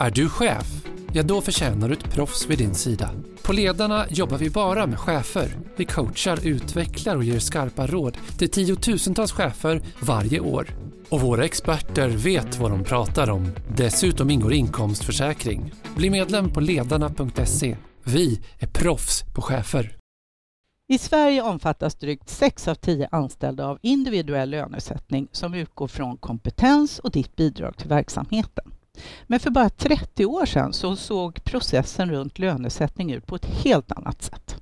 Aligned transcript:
Är 0.00 0.10
du 0.10 0.28
chef? 0.28 0.86
Ja, 1.12 1.22
då 1.22 1.40
förtjänar 1.40 1.88
du 1.88 1.94
ett 1.94 2.10
proffs 2.10 2.46
vid 2.46 2.58
din 2.58 2.74
sida. 2.74 3.10
På 3.42 3.52
Ledarna 3.52 4.06
jobbar 4.10 4.38
vi 4.38 4.50
bara 4.50 4.86
med 4.86 4.98
chefer. 4.98 5.58
Vi 5.76 5.84
coachar, 5.84 6.46
utvecklar 6.46 7.16
och 7.16 7.24
ger 7.24 7.38
skarpa 7.38 7.86
råd 7.86 8.16
till 8.38 8.50
tiotusentals 8.50 9.32
chefer 9.32 9.82
varje 10.02 10.40
år. 10.40 10.68
Och 11.08 11.20
våra 11.20 11.44
experter 11.44 12.08
vet 12.08 12.58
vad 12.58 12.70
de 12.70 12.84
pratar 12.84 13.30
om. 13.30 13.52
Dessutom 13.76 14.30
ingår 14.30 14.52
inkomstförsäkring. 14.52 15.72
Bli 15.96 16.10
medlem 16.10 16.52
på 16.52 16.60
ledarna.se. 16.60 17.76
Vi 18.04 18.40
är 18.58 18.66
proffs 18.66 19.24
på 19.34 19.42
chefer. 19.42 19.96
I 20.88 20.98
Sverige 20.98 21.42
omfattas 21.42 21.94
drygt 21.94 22.28
6 22.28 22.68
av 22.68 22.74
10 22.74 23.08
anställda 23.12 23.66
av 23.66 23.78
individuell 23.82 24.50
lönesättning 24.50 25.28
som 25.32 25.54
utgår 25.54 25.88
från 25.88 26.16
kompetens 26.16 26.98
och 26.98 27.10
ditt 27.10 27.36
bidrag 27.36 27.76
till 27.76 27.88
verksamheten. 27.88 28.72
Men 29.26 29.40
för 29.40 29.50
bara 29.50 29.68
30 29.68 30.26
år 30.26 30.46
sedan 30.46 30.72
så 30.72 30.96
såg 30.96 31.44
processen 31.44 32.10
runt 32.10 32.38
lönesättning 32.38 33.12
ut 33.12 33.26
på 33.26 33.36
ett 33.36 33.46
helt 33.46 33.92
annat 33.92 34.22
sätt. 34.22 34.56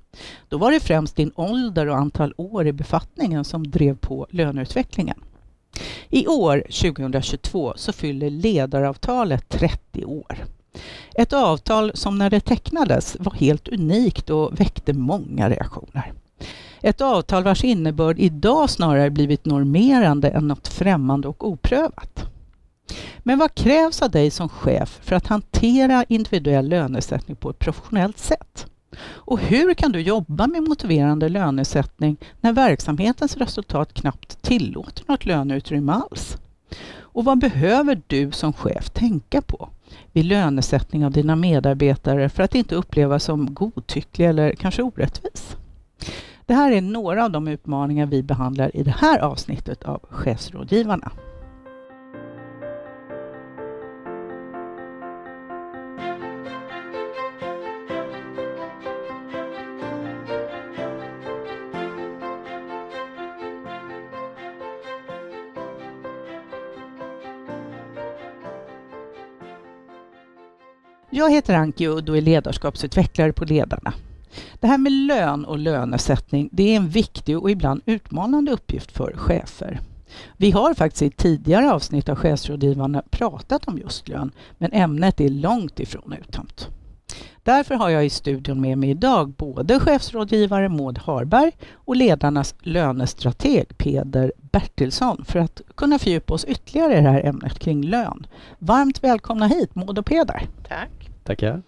Då 0.49 0.57
var 0.57 0.71
det 0.71 0.79
främst 0.79 1.15
din 1.15 1.31
ålder 1.35 1.87
och 1.87 1.97
antal 1.97 2.33
år 2.37 2.67
i 2.67 2.73
befattningen 2.73 3.43
som 3.43 3.71
drev 3.71 3.97
på 3.97 4.27
löneutvecklingen. 4.29 5.23
I 6.09 6.27
år, 6.27 6.63
2022, 6.81 7.73
så 7.75 7.93
fyller 7.93 8.29
ledaravtalet 8.29 9.49
30 9.49 10.05
år. 10.05 10.45
Ett 11.15 11.33
avtal 11.33 11.91
som 11.93 12.17
när 12.17 12.29
det 12.29 12.39
tecknades 12.39 13.17
var 13.19 13.33
helt 13.33 13.67
unikt 13.67 14.29
och 14.29 14.59
väckte 14.59 14.93
många 14.93 15.49
reaktioner. 15.49 16.13
Ett 16.81 17.01
avtal 17.01 17.43
vars 17.43 17.63
innebörd 17.63 18.19
idag 18.19 18.69
snarare 18.69 19.09
blivit 19.09 19.45
normerande 19.45 20.29
än 20.29 20.47
något 20.47 20.67
främmande 20.67 21.27
och 21.27 21.47
oprövat. 21.47 22.25
Men 23.19 23.39
vad 23.39 23.55
krävs 23.55 24.01
av 24.01 24.11
dig 24.11 24.31
som 24.31 24.49
chef 24.49 24.99
för 25.03 25.15
att 25.15 25.27
hantera 25.27 26.05
individuell 26.09 26.69
lönesättning 26.69 27.35
på 27.35 27.49
ett 27.49 27.59
professionellt 27.59 28.17
sätt? 28.17 28.67
Och 29.03 29.39
hur 29.39 29.73
kan 29.73 29.91
du 29.91 29.99
jobba 29.99 30.47
med 30.47 30.63
motiverande 30.63 31.29
lönesättning 31.29 32.17
när 32.41 32.53
verksamhetens 32.53 33.37
resultat 33.37 33.93
knappt 33.93 34.41
tillåter 34.41 35.03
något 35.07 35.25
löneutrymme 35.25 35.91
alls? 35.91 36.37
Och 36.99 37.25
vad 37.25 37.39
behöver 37.39 38.01
du 38.07 38.31
som 38.31 38.53
chef 38.53 38.89
tänka 38.89 39.41
på 39.41 39.69
vid 40.11 40.25
lönesättning 40.25 41.05
av 41.05 41.11
dina 41.11 41.35
medarbetare 41.35 42.29
för 42.29 42.43
att 42.43 42.55
inte 42.55 42.75
upplevas 42.75 43.23
som 43.23 43.53
godtycklig 43.53 44.27
eller 44.27 44.55
kanske 44.55 44.81
orättvis? 44.81 45.57
Det 46.45 46.53
här 46.53 46.71
är 46.71 46.81
några 46.81 47.25
av 47.25 47.31
de 47.31 47.47
utmaningar 47.47 48.05
vi 48.05 48.23
behandlar 48.23 48.75
i 48.75 48.83
det 48.83 48.95
här 48.99 49.19
avsnittet 49.19 49.83
av 49.83 49.99
Chefsrådgivarna. 50.09 51.11
Jag 71.17 71.31
heter 71.31 71.53
Anki 71.53 71.87
Udd 71.87 72.09
och 72.09 72.17
är 72.17 72.21
ledarskapsutvecklare 72.21 73.33
på 73.33 73.45
Ledarna. 73.45 73.93
Det 74.59 74.67
här 74.67 74.77
med 74.77 74.91
lön 74.91 75.45
och 75.45 75.57
lönesättning 75.57 76.49
det 76.51 76.63
är 76.63 76.75
en 76.75 76.89
viktig 76.89 77.37
och 77.37 77.51
ibland 77.51 77.81
utmanande 77.85 78.51
uppgift 78.51 78.91
för 78.91 79.13
chefer. 79.17 79.79
Vi 80.37 80.51
har 80.51 80.73
faktiskt 80.73 81.01
i 81.01 81.09
tidigare 81.09 81.71
avsnitt 81.71 82.09
av 82.09 82.15
Chefsrådgivarna 82.15 83.03
pratat 83.09 83.67
om 83.67 83.77
just 83.77 84.07
lön, 84.07 84.31
men 84.57 84.73
ämnet 84.73 85.19
är 85.19 85.29
långt 85.29 85.79
ifrån 85.79 86.13
uttömt. 86.21 86.69
Därför 87.43 87.75
har 87.75 87.89
jag 87.89 88.05
i 88.05 88.09
studion 88.09 88.61
med 88.61 88.77
mig 88.77 88.89
idag 88.89 89.29
både 89.29 89.79
chefsrådgivare 89.79 90.69
Maud 90.69 90.97
Harberg 90.97 91.51
och 91.73 91.95
ledarnas 91.95 92.55
lönestrateg 92.61 93.77
Peder 93.77 94.31
Bertilsson 94.37 95.25
för 95.25 95.39
att 95.39 95.61
kunna 95.75 95.99
fördjupa 95.99 96.33
oss 96.33 96.45
ytterligare 96.45 96.93
i 96.93 97.01
det 97.01 97.09
här 97.09 97.25
ämnet 97.25 97.59
kring 97.59 97.83
lön. 97.83 98.27
Varmt 98.59 99.03
välkomna 99.03 99.47
hit 99.47 99.75
Maud 99.75 99.99
och 99.99 100.05
Peder. 100.05 100.47
Tack. 100.67 100.96
Tackar. 101.27 101.61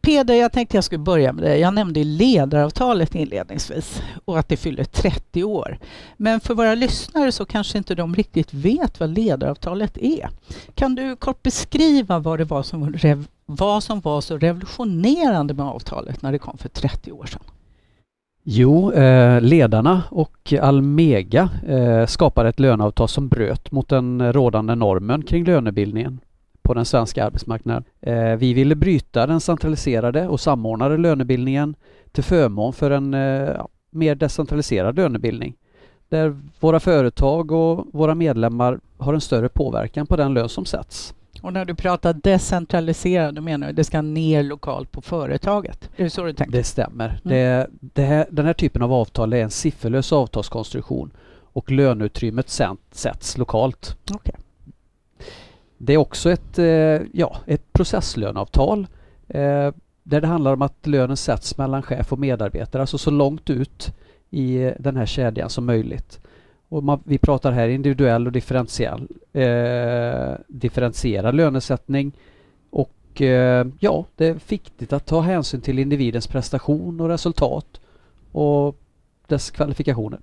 Peder, 0.00 0.34
jag 0.34 0.52
tänkte 0.52 0.76
jag 0.76 0.84
skulle 0.84 0.98
börja 0.98 1.32
med 1.32 1.44
dig. 1.44 1.60
Jag 1.60 1.74
nämnde 1.74 2.04
ledaravtalet 2.04 3.14
inledningsvis 3.14 4.02
och 4.24 4.38
att 4.38 4.48
det 4.48 4.56
fyller 4.56 4.84
30 4.84 5.44
år. 5.44 5.78
Men 6.16 6.40
för 6.40 6.54
våra 6.54 6.74
lyssnare 6.74 7.32
så 7.32 7.44
kanske 7.44 7.78
inte 7.78 7.94
de 7.94 8.14
riktigt 8.14 8.54
vet 8.54 9.00
vad 9.00 9.10
ledaravtalet 9.10 9.98
är. 9.98 10.28
Kan 10.74 10.94
du 10.94 11.16
kort 11.16 11.42
beskriva 11.42 12.18
vad 12.18 12.38
det 12.38 12.44
var 12.44 12.62
som, 12.62 12.96
vad 13.46 13.82
som 13.82 14.00
var 14.00 14.20
så 14.20 14.38
revolutionerande 14.38 15.54
med 15.54 15.66
avtalet 15.66 16.22
när 16.22 16.32
det 16.32 16.38
kom 16.38 16.58
för 16.58 16.68
30 16.68 17.12
år 17.12 17.26
sedan? 17.26 17.42
Jo, 18.44 18.92
eh, 18.92 19.40
ledarna 19.40 20.02
och 20.10 20.52
Almega 20.60 21.50
eh, 21.68 22.06
skapade 22.06 22.48
ett 22.48 22.60
löneavtal 22.60 23.08
som 23.08 23.28
bröt 23.28 23.72
mot 23.72 23.88
den 23.88 24.32
rådande 24.32 24.74
normen 24.74 25.22
kring 25.22 25.44
lönebildningen 25.44 26.20
på 26.62 26.74
den 26.74 26.84
svenska 26.84 27.24
arbetsmarknaden. 27.24 27.84
Eh, 28.00 28.36
vi 28.36 28.54
ville 28.54 28.74
bryta 28.74 29.26
den 29.26 29.40
centraliserade 29.40 30.28
och 30.28 30.40
samordnade 30.40 30.96
lönebildningen 30.96 31.74
till 32.12 32.24
förmån 32.24 32.72
för 32.72 32.90
en 32.90 33.14
eh, 33.14 33.66
mer 33.90 34.14
decentraliserad 34.14 34.96
lönebildning 34.96 35.54
där 36.08 36.40
våra 36.60 36.80
företag 36.80 37.52
och 37.52 37.86
våra 37.92 38.14
medlemmar 38.14 38.80
har 38.98 39.14
en 39.14 39.20
större 39.20 39.48
påverkan 39.48 40.06
på 40.06 40.16
den 40.16 40.34
lön 40.34 40.48
som 40.48 40.64
sätts. 40.64 41.14
Och 41.42 41.52
när 41.52 41.64
du 41.64 41.74
pratar 41.74 42.12
decentraliserad, 42.12 43.34
då 43.34 43.42
menar 43.42 43.66
du 43.66 43.70
att 43.70 43.76
det 43.76 43.84
ska 43.84 44.02
ner 44.02 44.42
lokalt 44.42 44.92
på 44.92 45.00
företaget? 45.00 45.90
Är 45.96 46.04
det 46.04 46.10
så 46.10 46.22
du 46.22 46.32
tänker? 46.32 46.58
Det 46.58 46.64
stämmer. 46.64 47.08
Mm. 47.08 47.20
Det, 47.22 47.66
det 47.80 48.02
här, 48.02 48.26
den 48.30 48.46
här 48.46 48.52
typen 48.52 48.82
av 48.82 48.92
avtal 48.92 49.32
är 49.32 49.42
en 49.42 49.50
sifferlös 49.50 50.12
avtalskonstruktion 50.12 51.10
och 51.52 51.70
löneutrymmet 51.70 52.48
sätts 52.90 53.38
lokalt. 53.38 53.96
Okay. 54.14 54.34
Det 55.84 55.92
är 55.92 55.96
också 55.96 56.30
ett, 56.30 56.58
eh, 56.58 57.00
ja, 57.12 57.36
ett 57.46 57.72
processlönavtal 57.72 58.86
eh, 59.28 59.70
där 60.02 60.20
det 60.20 60.26
handlar 60.26 60.52
om 60.52 60.62
att 60.62 60.86
lönen 60.86 61.16
sätts 61.16 61.58
mellan 61.58 61.82
chef 61.82 62.12
och 62.12 62.18
medarbetare, 62.18 62.82
alltså 62.82 62.98
så 62.98 63.10
långt 63.10 63.50
ut 63.50 63.94
i 64.30 64.62
eh, 64.62 64.72
den 64.78 64.96
här 64.96 65.06
kedjan 65.06 65.50
som 65.50 65.66
möjligt. 65.66 66.20
Och 66.68 66.84
man, 66.84 67.02
vi 67.04 67.18
pratar 67.18 67.52
här 67.52 67.68
individuell 67.68 68.26
och 68.26 68.32
differentiell, 68.32 69.08
eh, 69.32 70.34
differentierad 70.48 71.34
lönesättning 71.34 72.12
och 72.70 73.22
eh, 73.22 73.66
ja, 73.80 74.04
det 74.16 74.26
är 74.26 74.38
viktigt 74.48 74.92
att 74.92 75.06
ta 75.06 75.20
hänsyn 75.20 75.60
till 75.60 75.78
individens 75.78 76.26
prestation 76.26 77.00
och 77.00 77.08
resultat 77.08 77.80
och 78.32 78.76
dess 79.26 79.50
kvalifikationer. 79.50 80.20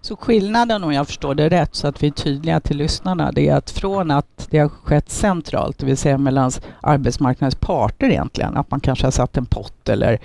Så 0.00 0.16
skillnaden 0.16 0.84
om 0.84 0.92
jag 0.92 1.06
förstår 1.06 1.34
det 1.34 1.48
rätt 1.48 1.74
så 1.74 1.88
att 1.88 2.02
vi 2.02 2.06
är 2.06 2.10
tydliga 2.10 2.60
till 2.60 2.76
lyssnarna 2.76 3.32
det 3.32 3.48
är 3.48 3.56
att 3.56 3.70
från 3.70 4.10
att 4.10 4.48
det 4.50 4.58
har 4.58 4.68
skett 4.68 5.10
centralt, 5.10 5.78
det 5.78 5.86
vill 5.86 5.96
säga 5.96 6.18
mellan 6.18 6.50
arbetsmarknadens 6.80 7.54
parter 7.54 8.10
egentligen, 8.10 8.56
att 8.56 8.70
man 8.70 8.80
kanske 8.80 9.06
har 9.06 9.10
satt 9.10 9.36
en 9.36 9.46
pott 9.46 9.88
eller 9.88 10.18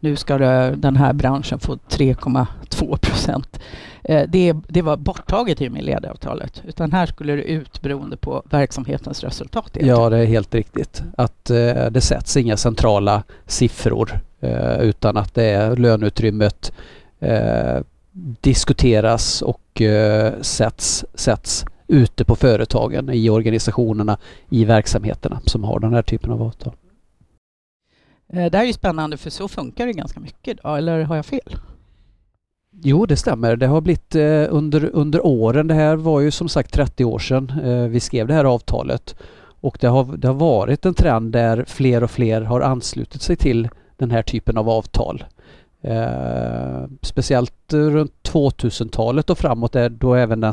nu 0.00 0.16
ska 0.16 0.38
det, 0.38 0.74
den 0.76 0.96
här 0.96 1.12
branschen 1.12 1.58
få 1.58 1.74
3,2 1.74 2.96
procent. 2.96 3.60
Eh, 4.04 4.22
det, 4.28 4.54
det, 4.68 4.82
var 4.82 4.96
borttaget 4.96 5.60
i 5.60 5.68
och 5.68 5.72
med 5.72 5.84
ledaravtalet. 5.84 6.62
Utan 6.64 6.92
här 6.92 7.06
skulle 7.06 7.32
det 7.32 7.42
ut 7.42 7.82
beroende 7.82 8.16
på 8.16 8.42
verksamhetens 8.50 9.24
resultat. 9.24 9.76
Egentligen. 9.76 10.02
Ja, 10.02 10.10
det 10.10 10.18
är 10.18 10.24
helt 10.24 10.54
riktigt. 10.54 11.02
Att 11.16 11.50
eh, 11.50 11.86
det 11.90 12.00
sätts 12.00 12.36
inga 12.36 12.56
centrala 12.56 13.22
siffror 13.46 14.20
eh, 14.40 14.78
utan 14.80 15.16
att 15.16 15.34
det 15.34 15.44
är 15.44 15.76
löneutrymmet 15.76 16.72
eh, 17.20 17.80
diskuteras 18.40 19.42
och 19.42 19.82
eh, 19.82 20.40
sätts, 20.40 21.04
sätts 21.14 21.64
ute 21.86 22.24
på 22.24 22.36
företagen, 22.36 23.10
i 23.12 23.30
organisationerna, 23.30 24.18
i 24.50 24.64
verksamheterna 24.64 25.40
som 25.46 25.64
har 25.64 25.80
den 25.80 25.94
här 25.94 26.02
typen 26.02 26.30
av 26.30 26.42
avtal. 26.42 26.74
Eh, 28.28 28.50
det 28.50 28.58
här 28.58 28.64
är 28.64 28.66
ju 28.66 28.72
spännande 28.72 29.16
för 29.16 29.30
så 29.30 29.48
funkar 29.48 29.86
det 29.86 29.92
ganska 29.92 30.20
mycket 30.20 30.48
idag, 30.48 30.78
eller 30.78 31.02
har 31.02 31.16
jag 31.16 31.26
fel? 31.26 31.56
Jo, 32.82 33.06
det 33.06 33.16
stämmer. 33.16 33.56
Det 33.56 33.66
har 33.66 33.80
blivit 33.80 34.14
eh, 34.14 34.46
under, 34.50 34.90
under 34.92 35.26
åren, 35.26 35.66
det 35.66 35.74
här 35.74 35.96
var 35.96 36.20
ju 36.20 36.30
som 36.30 36.48
sagt 36.48 36.72
30 36.72 37.04
år 37.04 37.18
sedan 37.18 37.52
eh, 37.64 37.88
vi 37.88 38.00
skrev 38.00 38.26
det 38.26 38.34
här 38.34 38.44
avtalet 38.44 39.16
och 39.60 39.78
det 39.80 39.86
har, 39.86 40.16
det 40.16 40.28
har 40.28 40.34
varit 40.34 40.86
en 40.86 40.94
trend 40.94 41.32
där 41.32 41.64
fler 41.68 42.04
och 42.04 42.10
fler 42.10 42.40
har 42.40 42.60
anslutit 42.60 43.22
sig 43.22 43.36
till 43.36 43.68
den 43.96 44.10
här 44.10 44.22
typen 44.22 44.56
av 44.56 44.68
avtal. 44.68 45.24
Eh, 45.84 46.84
speciellt 47.02 47.72
runt 47.72 48.12
2000-talet 48.22 49.30
och 49.30 49.38
framåt 49.38 49.72
där 49.72 49.88
då 49.88 50.14
även 50.14 50.40
den 50.40 50.52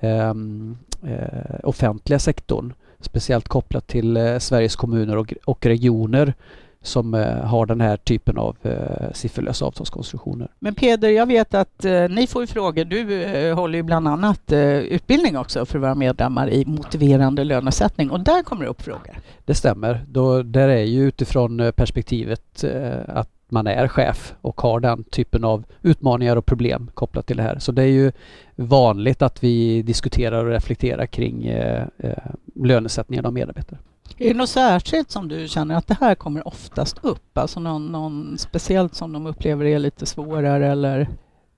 ehm, 0.00 0.76
eh, 1.02 1.54
offentliga 1.62 2.18
sektorn 2.18 2.72
speciellt 3.00 3.48
kopplat 3.48 3.86
till 3.86 4.16
eh, 4.16 4.38
Sveriges 4.38 4.76
kommuner 4.76 5.16
och, 5.16 5.34
och 5.44 5.66
regioner 5.66 6.34
som 6.82 7.14
eh, 7.14 7.44
har 7.44 7.66
den 7.66 7.80
här 7.80 7.96
typen 7.96 8.38
av 8.38 8.56
eh, 8.62 9.12
sifferlösa 9.12 9.64
avtalskonstruktioner. 9.64 10.50
Men 10.58 10.74
Peder, 10.74 11.08
jag 11.08 11.26
vet 11.26 11.54
att 11.54 11.84
eh, 11.84 12.08
ni 12.08 12.26
får 12.26 12.46
frågor. 12.46 12.84
Du 12.84 13.22
eh, 13.22 13.54
håller 13.54 13.78
ju 13.78 13.82
bland 13.82 14.08
annat 14.08 14.52
eh, 14.52 14.78
utbildning 14.78 15.38
också 15.38 15.66
för 15.66 15.78
våra 15.78 15.94
medlemmar 15.94 16.50
i 16.50 16.64
motiverande 16.66 17.44
lönesättning 17.44 18.10
och 18.10 18.20
där 18.20 18.42
kommer 18.42 18.64
det 18.64 18.70
upp 18.70 18.82
frågor. 18.82 19.18
Det 19.44 19.54
stämmer. 19.54 20.04
Då, 20.08 20.42
där 20.42 20.68
är 20.68 20.84
ju 20.84 21.08
utifrån 21.08 21.60
eh, 21.60 21.70
perspektivet 21.70 22.64
att 23.06 23.30
man 23.50 23.66
är 23.66 23.88
chef 23.88 24.34
och 24.40 24.60
har 24.60 24.80
den 24.80 25.04
typen 25.04 25.44
av 25.44 25.64
utmaningar 25.82 26.36
och 26.36 26.46
problem 26.46 26.90
kopplat 26.94 27.26
till 27.26 27.36
det 27.36 27.42
här. 27.42 27.58
Så 27.58 27.72
det 27.72 27.82
är 27.82 27.86
ju 27.86 28.12
vanligt 28.56 29.22
att 29.22 29.44
vi 29.44 29.82
diskuterar 29.82 30.44
och 30.44 30.50
reflekterar 30.50 31.06
kring 31.06 31.46
eh, 31.46 31.86
eh, 31.98 32.12
lönesättningen 32.54 33.26
av 33.26 33.32
medarbetare. 33.32 33.78
Är 34.18 34.28
det 34.28 34.34
något 34.34 34.48
särskilt 34.48 35.10
som 35.10 35.28
du 35.28 35.48
känner 35.48 35.74
att 35.74 35.86
det 35.86 35.96
här 36.00 36.14
kommer 36.14 36.48
oftast 36.48 36.98
upp? 37.02 37.38
Alltså 37.38 37.60
någon, 37.60 37.86
någon 37.86 38.38
speciellt 38.38 38.94
som 38.94 39.12
de 39.12 39.26
upplever 39.26 39.64
är 39.64 39.78
lite 39.78 40.06
svårare 40.06 40.66
eller? 40.66 41.08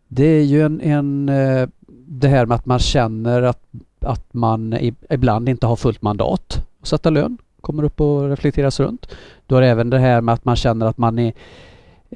Det 0.08 0.26
är 0.26 0.44
ju 0.44 0.62
en, 0.62 0.80
en 0.80 1.28
eh, 1.28 1.68
det 2.06 2.28
här 2.28 2.46
med 2.46 2.54
att 2.54 2.66
man 2.66 2.78
känner 2.78 3.42
att, 3.42 3.62
att 4.00 4.34
man 4.34 4.78
ibland 5.10 5.48
inte 5.48 5.66
har 5.66 5.76
fullt 5.76 6.02
mandat 6.02 6.66
att 6.80 6.88
sätta 6.88 7.10
lön 7.10 7.38
kommer 7.62 7.82
upp 7.84 8.00
och 8.00 8.28
reflekteras 8.28 8.80
runt. 8.80 9.06
Är 9.48 9.60
det 9.60 9.66
även 9.66 9.90
det 9.90 9.98
här 9.98 10.20
med 10.20 10.32
att 10.32 10.44
man 10.44 10.56
känner 10.56 10.86
att 10.86 10.98
man 10.98 11.18
är, 11.18 11.32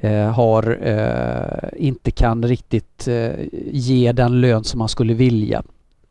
eh, 0.01 0.31
har, 0.31 0.77
eh, 0.81 1.69
inte 1.85 2.11
kan 2.11 2.43
riktigt 2.45 3.07
eh, 3.07 3.31
ge 3.71 4.11
den 4.11 4.41
lön 4.41 4.63
som 4.63 4.77
man 4.77 4.89
skulle 4.89 5.13
vilja. 5.13 5.63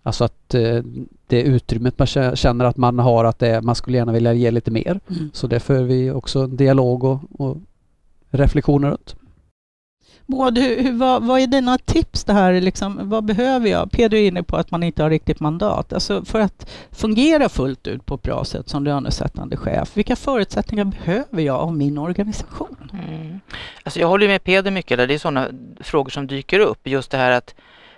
Alltså 0.02 0.24
att 0.24 0.54
eh, 0.54 0.82
det 1.26 1.42
utrymmet 1.42 1.98
man 1.98 2.36
känner 2.36 2.64
att 2.64 2.76
man 2.76 2.98
har 2.98 3.24
att 3.24 3.38
det, 3.38 3.60
man 3.62 3.74
skulle 3.74 3.96
gärna 3.96 4.12
vilja 4.12 4.32
ge 4.32 4.50
lite 4.50 4.70
mer. 4.70 5.00
Mm. 5.10 5.30
Så 5.32 5.46
det 5.46 5.60
för 5.60 5.82
vi 5.82 6.10
också 6.10 6.40
en 6.40 6.56
dialog 6.56 7.04
och, 7.04 7.20
och 7.38 7.56
reflektioner 8.30 8.90
runt. 8.90 9.16
Maud, 10.28 10.58
hur, 10.58 10.82
hur, 10.82 10.92
vad, 10.92 11.22
vad, 11.22 11.40
är 11.40 11.46
dina 11.46 11.78
tips 11.78 12.24
det 12.24 12.32
här? 12.32 12.60
Liksom, 12.60 13.08
vad 13.08 13.24
behöver 13.24 13.68
jag? 13.68 13.90
Peder 13.90 14.18
är 14.18 14.26
inne 14.26 14.42
på 14.42 14.56
att 14.56 14.70
man 14.70 14.82
inte 14.82 15.02
har 15.02 15.10
riktigt 15.10 15.40
mandat. 15.40 15.92
Alltså 15.92 16.24
för 16.24 16.40
att 16.40 16.70
fungera 16.92 17.48
fullt 17.48 17.86
ut 17.86 18.06
på 18.06 18.14
ett 18.14 18.22
bra 18.22 18.44
sätt 18.44 18.68
som 18.68 18.84
lönesättande 18.84 19.56
chef, 19.56 19.96
vilka 19.96 20.16
förutsättningar 20.16 20.84
behöver 20.84 21.42
jag 21.42 21.56
av 21.56 21.76
min 21.76 21.98
organisation? 21.98 22.90
Mm. 22.92 23.40
Alltså 23.82 24.00
jag 24.00 24.08
håller 24.08 24.28
med 24.28 24.44
Peder 24.44 24.70
mycket 24.70 24.98
där. 24.98 25.06
Det 25.06 25.14
är 25.14 25.18
sådana 25.18 25.48
frågor 25.80 26.10
som 26.10 26.26
dyker 26.26 26.60
upp. 26.60 26.86
Just 26.86 27.10
det 27.10 27.18
här 27.18 27.30
att, 27.30 27.54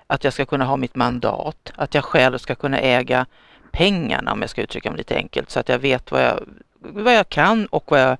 att 0.07 0.25
jag 0.25 0.33
ska 0.33 0.45
kunna 0.45 0.65
ha 0.65 0.77
mitt 0.77 0.97
mandat, 0.97 1.73
att 1.75 1.95
jag 1.95 2.05
själv 2.05 2.39
ska 2.39 2.55
kunna 2.55 2.79
äga 2.79 3.27
pengarna 3.73 4.33
om 4.33 4.41
jag 4.41 4.51
ska 4.51 4.63
uttrycka 4.63 4.91
mig 4.91 4.99
lite 4.99 5.17
enkelt 5.17 5.51
så 5.51 5.61
att 5.61 5.69
jag 5.69 5.79
vet 5.79 6.13
vad 6.13 6.23
jag, 6.23 6.41
vad 6.81 7.15
jag 7.15 7.29
kan 7.29 7.67
och 7.67 7.85
vad 7.91 8.01
jag 8.01 8.17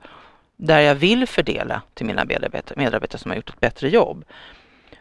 där 0.59 0.81
jag 0.81 0.95
vill 0.95 1.27
fördela 1.27 1.83
till 1.95 2.07
mina 2.07 2.25
medarbetare, 2.25 2.79
medarbetare 2.79 3.19
som 3.19 3.31
har 3.31 3.37
gjort 3.37 3.49
ett 3.51 3.61
bättre 3.61 3.89
jobb. 3.89 4.25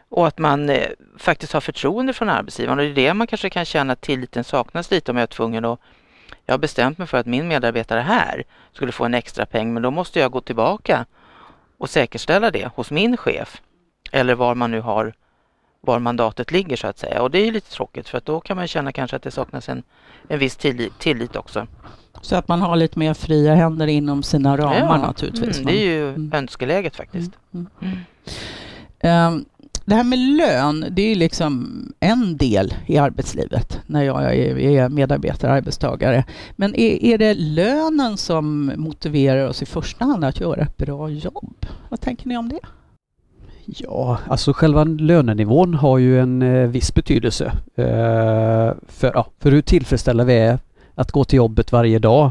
Och 0.08 0.26
att 0.26 0.38
man 0.38 0.70
eh, 0.70 0.88
faktiskt 1.18 1.52
har 1.52 1.60
förtroende 1.60 2.12
från 2.12 2.28
arbetsgivaren 2.28 2.78
och 2.78 2.84
det 2.84 2.90
är 2.90 3.06
det 3.08 3.14
man 3.14 3.26
kanske 3.26 3.50
kan 3.50 3.64
känna 3.64 3.92
att 3.92 4.00
tilliten 4.00 4.44
saknas 4.44 4.90
lite 4.90 5.10
om 5.10 5.16
jag 5.16 5.22
är 5.22 5.26
tvungen 5.26 5.64
att 5.64 5.80
jag 6.46 6.52
har 6.52 6.58
bestämt 6.58 6.98
mig 6.98 7.06
för 7.06 7.18
att 7.18 7.26
min 7.26 7.48
medarbetare 7.48 8.00
här 8.00 8.44
skulle 8.72 8.92
få 8.92 9.04
en 9.04 9.14
extra 9.14 9.46
peng 9.46 9.74
men 9.74 9.82
då 9.82 9.90
måste 9.90 10.20
jag 10.20 10.32
gå 10.32 10.40
tillbaka 10.40 11.06
och 11.78 11.90
säkerställa 11.90 12.50
det 12.50 12.70
hos 12.74 12.90
min 12.90 13.16
chef 13.16 13.62
eller 14.12 14.34
var 14.34 14.54
man 14.54 14.70
nu 14.70 14.80
har 14.80 15.14
var 15.80 15.98
mandatet 15.98 16.50
ligger 16.52 16.76
så 16.76 16.86
att 16.86 16.98
säga 16.98 17.22
och 17.22 17.30
det 17.30 17.38
är 17.38 17.52
lite 17.52 17.70
tråkigt 17.70 18.08
för 18.08 18.18
att 18.18 18.24
då 18.24 18.40
kan 18.40 18.56
man 18.56 18.68
känna 18.68 18.92
kanske 18.92 19.16
att 19.16 19.22
det 19.22 19.30
saknas 19.30 19.68
en, 19.68 19.82
en 20.28 20.38
viss 20.38 20.56
tillit, 20.56 20.98
tillit 20.98 21.36
också. 21.36 21.66
Så 22.22 22.36
att 22.36 22.48
man 22.48 22.62
har 22.62 22.76
lite 22.76 22.98
mer 22.98 23.14
fria 23.14 23.54
händer 23.54 23.86
inom 23.86 24.22
sina 24.22 24.56
ramar 24.56 24.76
ja, 24.78 24.96
naturligtvis. 24.96 25.58
Mm, 25.58 25.66
det 25.66 25.78
är 25.78 25.84
ju 25.84 26.08
mm. 26.08 26.32
önskeläget 26.34 26.96
faktiskt. 26.96 27.32
Mm, 27.54 27.66
um, 29.02 29.44
det 29.84 29.94
här 29.94 30.04
med 30.04 30.18
lön, 30.18 30.86
det 30.90 31.02
är 31.02 31.14
liksom 31.14 31.82
en 32.00 32.36
del 32.36 32.74
i 32.86 32.98
arbetslivet 32.98 33.80
när 33.86 34.02
jag 34.02 34.36
är 34.36 34.88
medarbetare, 34.88 35.52
arbetstagare. 35.52 36.24
Men 36.56 36.74
är, 36.74 37.04
är 37.04 37.18
det 37.18 37.34
lönen 37.34 38.16
som 38.16 38.72
motiverar 38.76 39.48
oss 39.48 39.62
i 39.62 39.66
första 39.66 40.04
hand 40.04 40.24
att 40.24 40.40
göra 40.40 40.62
ett 40.62 40.76
bra 40.76 41.10
jobb? 41.10 41.66
Vad 41.88 42.00
tänker 42.00 42.28
ni 42.28 42.36
om 42.36 42.48
det? 42.48 42.60
Ja, 43.76 44.18
alltså 44.28 44.52
själva 44.52 44.84
lönenivån 44.84 45.74
har 45.74 45.98
ju 45.98 46.20
en 46.20 46.42
eh, 46.42 46.68
viss 46.68 46.94
betydelse 46.94 47.52
eh, 47.74 48.72
för, 48.88 49.12
ja, 49.14 49.26
för 49.38 49.50
hur 49.50 49.62
tillfredsställda 49.62 50.24
vi 50.24 50.34
är 50.34 50.58
att 50.94 51.12
gå 51.12 51.24
till 51.24 51.36
jobbet 51.36 51.72
varje 51.72 51.98
dag. 51.98 52.30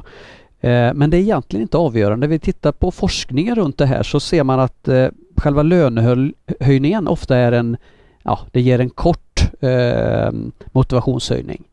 Eh, 0.60 0.94
men 0.94 1.10
det 1.10 1.18
är 1.18 1.22
egentligen 1.22 1.62
inte 1.62 1.78
avgörande. 1.78 2.28
Vi 2.28 2.40
tittar 2.40 2.72
på 2.72 2.92
forskningen 2.92 3.56
runt 3.56 3.78
det 3.78 3.86
här 3.86 4.04
så 4.04 4.20
ser 4.20 4.44
man 4.44 4.60
att 4.60 4.88
eh, 4.88 5.08
själva 5.36 5.64
lönehöjningen 5.64 7.08
ofta 7.08 7.38
är 7.38 7.52
en, 7.52 7.78
ja, 8.24 8.40
det 8.52 8.62
ger 8.62 8.80
en 8.80 8.90
kort 8.90 9.52
eh, 9.60 10.32
motivationshöjning. 10.72 11.64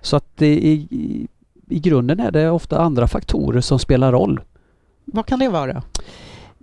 Så 0.00 0.16
att 0.16 0.26
det, 0.34 0.54
i, 0.54 1.26
i 1.68 1.78
grunden 1.78 2.20
är 2.20 2.30
det 2.30 2.50
ofta 2.50 2.78
andra 2.78 3.08
faktorer 3.08 3.60
som 3.60 3.78
spelar 3.78 4.12
roll. 4.12 4.40
Vad 5.04 5.26
kan 5.26 5.38
det 5.38 5.48
vara? 5.48 5.82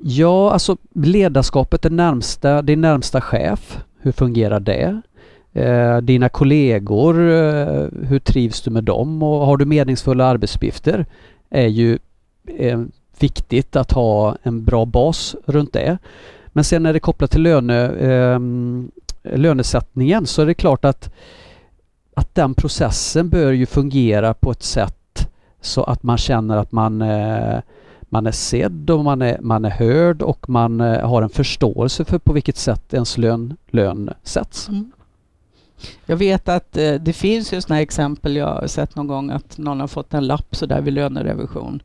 Ja, 0.06 0.52
alltså 0.52 0.78
ledarskapet, 0.94 1.82
den 1.82 1.96
närmsta, 1.96 2.62
din 2.62 2.82
närmsta 2.82 3.22
chef, 3.22 3.80
hur 4.00 4.12
fungerar 4.12 4.60
det? 4.60 5.02
Eh, 5.54 5.98
dina 5.98 6.30
kollegor, 6.30 7.20
eh, 7.20 7.88
hur 8.08 8.20
trivs 8.20 8.62
du 8.62 8.72
med 8.72 8.84
dem 8.84 9.24
och 9.24 9.46
har 9.46 9.58
du 9.58 9.66
meningsfulla 9.66 10.26
arbetsuppgifter? 10.26 11.06
är 11.54 11.68
ju 11.68 12.00
eh, 12.46 12.82
viktigt 13.20 13.76
att 13.76 13.92
ha 13.92 14.38
en 14.44 14.66
bra 14.66 14.86
bas 14.86 15.36
runt 15.46 15.74
det. 15.74 15.98
Men 16.48 16.64
sen 16.64 16.84
när 16.84 16.94
det 16.94 16.98
är 16.98 17.00
kopplat 17.00 17.32
till 17.32 17.42
löne, 17.42 17.86
eh, 17.86 18.40
lönesättningen 19.38 20.26
så 20.26 20.42
är 20.42 20.46
det 20.46 20.54
klart 20.54 20.86
att, 20.86 21.14
att 22.16 22.36
den 22.36 22.54
processen 22.54 23.30
bör 23.30 23.52
ju 23.52 23.66
fungera 23.66 24.34
på 24.34 24.52
ett 24.52 24.64
sätt 24.64 25.30
så 25.62 25.84
att 25.84 26.04
man 26.04 26.18
känner 26.18 26.58
att 26.58 26.72
man 26.72 27.02
eh, 27.02 27.60
man 28.14 28.28
är 28.28 28.32
sedd 28.32 28.90
och 28.90 29.04
man 29.04 29.22
är, 29.22 29.38
man 29.42 29.66
är 29.66 29.70
hörd 29.70 30.22
och 30.22 30.50
man 30.50 30.82
eh, 30.82 31.10
har 31.10 31.22
en 31.22 31.30
förståelse 31.30 32.06
för 32.06 32.20
på 32.20 32.34
vilket 32.34 32.58
sätt 32.58 32.94
ens 32.94 33.18
lön, 33.18 33.58
lön 33.68 34.14
sätts. 34.24 34.70
Mm. 34.70 34.92
Jag 36.06 36.18
vet 36.18 36.50
att 36.50 36.78
eh, 36.78 36.94
det 36.94 37.14
finns 37.14 37.54
ju 37.54 37.62
sådana 37.62 37.82
exempel 37.82 38.36
jag 38.36 38.48
har 38.48 38.68
sett 38.68 38.96
någon 38.96 39.08
gång 39.08 39.30
att 39.30 39.58
någon 39.58 39.80
har 39.80 39.88
fått 39.88 40.14
en 40.14 40.28
lapp 40.28 40.56
sådär 40.56 40.82
vid 40.82 40.94
lönerevision. 40.94 41.82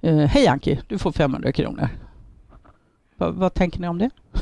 Eh, 0.00 0.16
Hej 0.16 0.46
Anki, 0.46 0.80
du 0.88 0.98
får 0.98 1.12
500 1.12 1.52
kronor. 1.52 1.88
Va, 3.16 3.30
vad 3.30 3.54
tänker 3.54 3.80
ni 3.80 3.88
om 3.88 3.98
det? 3.98 4.10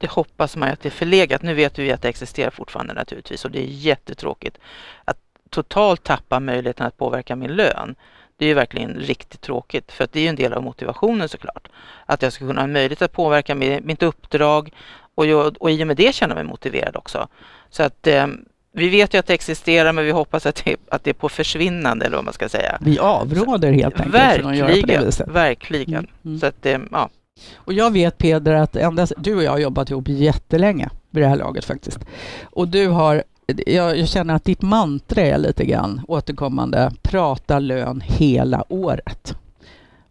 Det 0.00 0.10
hoppas 0.10 0.56
man 0.56 0.68
att 0.68 0.80
det 0.80 0.88
är 0.88 0.90
förlegat. 0.90 1.42
Nu 1.42 1.54
vet 1.54 1.78
vi 1.78 1.92
att 1.92 2.02
det 2.02 2.08
existerar 2.08 2.50
fortfarande 2.50 2.94
naturligtvis 2.94 3.44
och 3.44 3.50
det 3.50 3.58
är 3.58 3.66
jättetråkigt 3.66 4.58
att 5.04 5.18
totalt 5.50 6.02
tappa 6.02 6.40
möjligheten 6.40 6.86
att 6.86 6.96
påverka 6.96 7.36
min 7.36 7.50
lön. 7.50 7.94
Det 8.36 8.44
är 8.44 8.48
ju 8.48 8.54
verkligen 8.54 8.94
riktigt 8.94 9.40
tråkigt 9.40 9.92
för 9.92 10.04
att 10.04 10.12
det 10.12 10.20
är 10.20 10.22
ju 10.22 10.28
en 10.28 10.36
del 10.36 10.52
av 10.52 10.62
motivationen 10.62 11.28
såklart. 11.28 11.68
Att 12.06 12.22
jag 12.22 12.32
ska 12.32 12.46
kunna 12.46 12.60
ha 12.60 12.66
möjlighet 12.66 13.02
att 13.02 13.12
påverka 13.12 13.54
mitt 13.54 14.02
uppdrag 14.02 14.70
och, 15.14 15.26
jag, 15.26 15.56
och 15.60 15.70
i 15.70 15.82
och 15.82 15.86
med 15.86 15.96
det 15.96 16.14
känna 16.14 16.34
mig 16.34 16.44
motiverad 16.44 16.96
också. 16.96 17.28
Så 17.70 17.82
att 17.82 18.06
eh, 18.06 18.26
vi 18.72 18.88
vet 18.88 19.14
ju 19.14 19.18
att 19.18 19.26
det 19.26 19.34
existerar 19.34 19.92
men 19.92 20.04
vi 20.04 20.10
hoppas 20.10 20.46
att 20.46 20.64
det, 20.64 20.76
att 20.88 21.04
det 21.04 21.10
är 21.10 21.14
på 21.14 21.28
försvinnande 21.28 22.06
eller 22.06 22.16
vad 22.16 22.24
man 22.24 22.34
ska 22.34 22.48
säga. 22.48 22.78
Vi 22.80 22.98
avråder 22.98 23.72
helt 23.72 23.94
enkelt 23.94 24.14
verkligen, 24.14 24.42
från 24.42 24.52
att 24.52 24.58
göra 24.58 24.80
på 24.80 24.86
det 24.86 25.06
viset. 25.06 25.28
Verkligen. 25.28 25.94
Mm, 25.94 26.08
mm. 26.24 26.40
Så 26.40 26.46
att, 26.46 26.66
eh, 26.66 26.78
ja. 26.90 27.10
Och 27.54 27.72
jag 27.72 27.92
vet 27.92 28.18
Peder 28.18 28.54
att 28.54 28.76
ända, 28.76 29.06
du 29.16 29.36
och 29.36 29.42
jag 29.42 29.50
har 29.50 29.58
jobbat 29.58 29.90
ihop 29.90 30.08
jättelänge 30.08 30.88
vid 31.10 31.22
det 31.22 31.28
här 31.28 31.36
laget 31.36 31.64
faktiskt. 31.64 31.98
Och 32.44 32.68
du 32.68 32.88
har 32.88 33.24
jag, 33.46 33.98
jag, 33.98 34.08
känner 34.08 34.34
att 34.34 34.44
ditt 34.44 34.62
mantra 34.62 35.22
är 35.22 35.38
lite 35.38 35.64
grann 35.64 36.00
återkommande, 36.08 36.92
prata 37.02 37.58
lön 37.58 38.00
hela 38.04 38.64
året. 38.68 39.36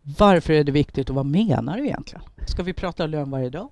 Varför 0.02 0.54
är 0.54 0.64
det 0.64 0.72
viktigt 0.72 1.10
och 1.10 1.16
vad 1.16 1.26
menar 1.26 1.78
du 1.78 1.86
egentligen? 1.86 2.24
Ska 2.48 2.64
vi 2.64 2.74
prata 2.74 3.06
lön 3.06 3.32
varje 3.32 3.50
dag? 3.50 3.70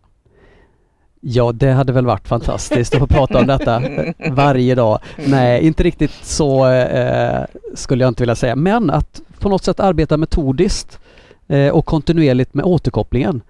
Ja, 1.24 1.52
det 1.52 1.72
hade 1.72 1.94
väl 1.94 2.06
varit 2.06 2.28
fantastiskt 2.28 2.94
att 2.94 3.00
få 3.00 3.08
prata 3.08 3.40
om 3.40 3.48
detta 3.48 3.84
varje 4.32 4.76
dag. 4.76 5.00
Nej, 5.28 5.68
inte 5.68 5.84
riktigt 5.84 6.12
så 6.22 6.68
eh, 6.70 7.46
skulle 7.76 8.04
jag 8.04 8.12
inte 8.12 8.24
vilja 8.24 8.36
säga. 8.36 8.56
Men 8.56 8.90
att 8.90 9.22
på 9.40 9.50
något 9.50 9.64
sätt 9.64 9.80
arbeta 9.80 10.18
metodiskt 10.18 11.00
eh, 11.48 11.70
och 11.70 11.86
kontinuerligt 11.86 12.54
med 12.54 12.66
återkopplingen 12.66 13.42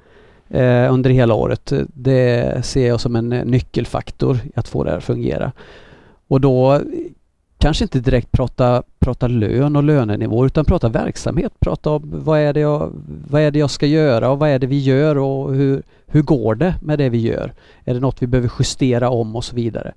eh, 0.49 0.93
under 0.93 1.09
hela 1.09 1.33
året. 1.33 1.73
Det 1.87 2.65
ser 2.65 2.87
jag 2.87 2.99
som 2.99 3.15
en 3.15 3.29
nyckelfaktor 3.29 4.39
i 4.43 4.51
att 4.55 4.67
få 4.67 4.83
det 4.83 4.95
att 4.95 5.03
fungera. 5.03 5.51
Och 6.31 6.41
då 6.41 6.81
kanske 7.57 7.83
inte 7.83 7.99
direkt 7.99 8.31
prata, 8.31 8.83
prata 8.99 9.27
lön 9.27 9.75
och 9.75 9.83
lönenivå 9.83 10.45
utan 10.45 10.65
prata 10.65 10.89
verksamhet. 10.89 11.53
Prata 11.59 11.89
om 11.89 12.01
vad 12.13 12.39
är, 12.39 12.53
det 12.53 12.59
jag, 12.59 12.91
vad 13.29 13.41
är 13.41 13.51
det 13.51 13.59
jag 13.59 13.69
ska 13.69 13.85
göra 13.85 14.29
och 14.29 14.39
vad 14.39 14.49
är 14.49 14.59
det 14.59 14.67
vi 14.67 14.79
gör 14.79 15.17
och 15.17 15.53
hur, 15.53 15.83
hur 16.07 16.21
går 16.21 16.55
det 16.55 16.75
med 16.81 16.99
det 16.99 17.09
vi 17.09 17.17
gör? 17.17 17.53
Är 17.85 17.93
det 17.93 17.99
något 17.99 18.21
vi 18.21 18.27
behöver 18.27 18.51
justera 18.59 19.09
om 19.09 19.35
och 19.35 19.43
så 19.43 19.55
vidare. 19.55 19.93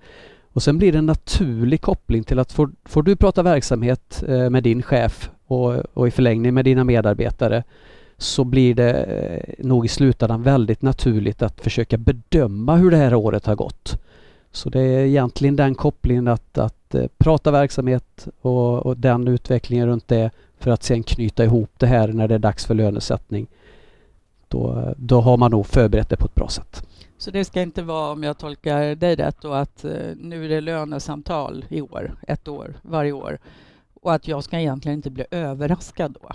Och 0.52 0.62
sen 0.62 0.78
blir 0.78 0.92
det 0.92 0.98
en 0.98 1.06
naturlig 1.06 1.80
koppling 1.80 2.24
till 2.24 2.38
att 2.38 2.52
får, 2.52 2.70
får 2.84 3.02
du 3.02 3.16
prata 3.16 3.42
verksamhet 3.42 4.24
eh, 4.28 4.50
med 4.50 4.62
din 4.62 4.82
chef 4.82 5.30
och, 5.46 5.74
och 5.94 6.08
i 6.08 6.10
förlängning 6.10 6.54
med 6.54 6.64
dina 6.64 6.84
medarbetare 6.84 7.62
så 8.18 8.44
blir 8.44 8.74
det 8.74 8.92
eh, 8.92 9.64
nog 9.66 9.84
i 9.84 9.88
slutändan 9.88 10.42
väldigt 10.42 10.82
naturligt 10.82 11.42
att 11.42 11.60
försöka 11.60 11.96
bedöma 11.96 12.76
hur 12.76 12.90
det 12.90 12.96
här 12.96 13.14
året 13.14 13.46
har 13.46 13.54
gått. 13.54 14.00
Så 14.54 14.70
det 14.70 14.80
är 14.80 15.04
egentligen 15.04 15.56
den 15.56 15.74
kopplingen 15.74 16.28
att, 16.28 16.58
att 16.58 16.94
eh, 16.94 17.06
prata 17.18 17.50
verksamhet 17.50 18.28
och, 18.40 18.86
och 18.86 18.96
den 18.96 19.28
utvecklingen 19.28 19.86
runt 19.86 20.08
det 20.08 20.30
för 20.58 20.70
att 20.70 20.82
sen 20.82 21.02
knyta 21.02 21.44
ihop 21.44 21.70
det 21.78 21.86
här 21.86 22.08
när 22.08 22.28
det 22.28 22.34
är 22.34 22.38
dags 22.38 22.66
för 22.66 22.74
lönesättning. 22.74 23.46
Då, 24.48 24.94
då 24.96 25.20
har 25.20 25.36
man 25.36 25.50
nog 25.50 25.66
förberett 25.66 26.08
det 26.08 26.16
på 26.16 26.26
ett 26.26 26.34
bra 26.34 26.48
sätt. 26.48 26.86
Så 27.18 27.30
det 27.30 27.44
ska 27.44 27.62
inte 27.62 27.82
vara, 27.82 28.12
om 28.12 28.22
jag 28.22 28.38
tolkar 28.38 28.94
dig 28.94 29.16
rätt, 29.16 29.36
då, 29.40 29.52
att 29.52 29.84
eh, 29.84 29.90
nu 30.16 30.44
är 30.44 30.48
det 30.48 30.60
lönesamtal 30.60 31.64
i 31.68 31.80
år, 31.80 32.14
ett 32.28 32.48
år, 32.48 32.74
varje 32.82 33.12
år 33.12 33.38
och 34.02 34.12
att 34.12 34.28
jag 34.28 34.44
ska 34.44 34.58
egentligen 34.58 34.98
inte 34.98 35.10
bli 35.10 35.24
överraskad 35.30 36.16
då? 36.22 36.28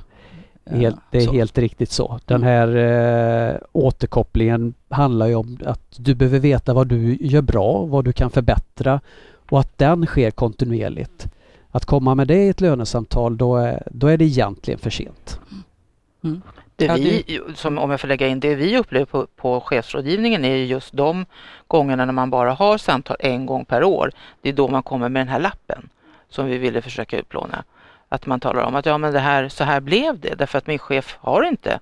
Helt, 0.69 0.95
det 1.11 1.17
är 1.17 1.21
Så. 1.21 1.31
helt 1.31 1.57
riktigt 1.57 1.91
så. 1.91 2.19
Den 2.25 2.43
här 2.43 2.75
eh, 2.75 3.55
återkopplingen 3.71 4.73
handlar 4.89 5.27
ju 5.27 5.35
om 5.35 5.59
att 5.65 5.95
du 5.97 6.15
behöver 6.15 6.39
veta 6.39 6.73
vad 6.73 6.87
du 6.87 7.17
gör 7.21 7.41
bra, 7.41 7.85
vad 7.85 8.05
du 8.05 8.13
kan 8.13 8.29
förbättra 8.29 9.01
och 9.49 9.59
att 9.59 9.77
den 9.77 10.05
sker 10.05 10.31
kontinuerligt. 10.31 11.27
Att 11.71 11.85
komma 11.85 12.15
med 12.15 12.27
det 12.27 12.45
i 12.45 12.49
ett 12.49 12.61
lönesamtal, 12.61 13.37
då 13.37 13.57
är, 13.57 13.83
då 13.91 14.07
är 14.07 14.17
det 14.17 14.25
egentligen 14.25 14.79
för 14.79 14.89
sent. 14.89 15.39
Mm. 16.23 16.41
Det 16.75 16.93
vi, 16.95 17.41
som, 17.55 17.77
om 17.77 17.91
jag 17.91 18.01
får 18.01 18.07
lägga 18.07 18.27
in, 18.27 18.39
det 18.39 18.55
vi 18.55 18.77
upplever 18.77 19.05
på, 19.05 19.27
på 19.35 19.61
chefsrådgivningen 19.61 20.45
är 20.45 20.55
ju 20.55 20.65
just 20.65 20.93
de 20.93 21.25
gångerna 21.67 22.05
när 22.05 22.13
man 22.13 22.29
bara 22.29 22.53
har 22.53 22.77
samtal 22.77 23.17
en 23.19 23.45
gång 23.45 23.65
per 23.65 23.83
år. 23.83 24.11
Det 24.41 24.49
är 24.49 24.53
då 24.53 24.67
man 24.67 24.83
kommer 24.83 25.09
med 25.09 25.19
den 25.19 25.27
här 25.27 25.39
lappen 25.39 25.89
som 26.29 26.45
vi 26.45 26.57
ville 26.57 26.81
försöka 26.81 27.19
utplåna. 27.19 27.63
Att 28.09 28.25
man 28.25 28.39
talar 28.39 28.63
om 28.63 28.75
att 28.75 28.85
ja 28.85 28.97
men 28.97 29.13
det 29.13 29.19
här, 29.19 29.49
så 29.49 29.63
här 29.63 29.79
blev 29.81 30.19
det 30.19 30.35
därför 30.35 30.57
att 30.57 30.67
min 30.67 30.79
chef 30.79 31.17
har 31.21 31.43
inte 31.43 31.79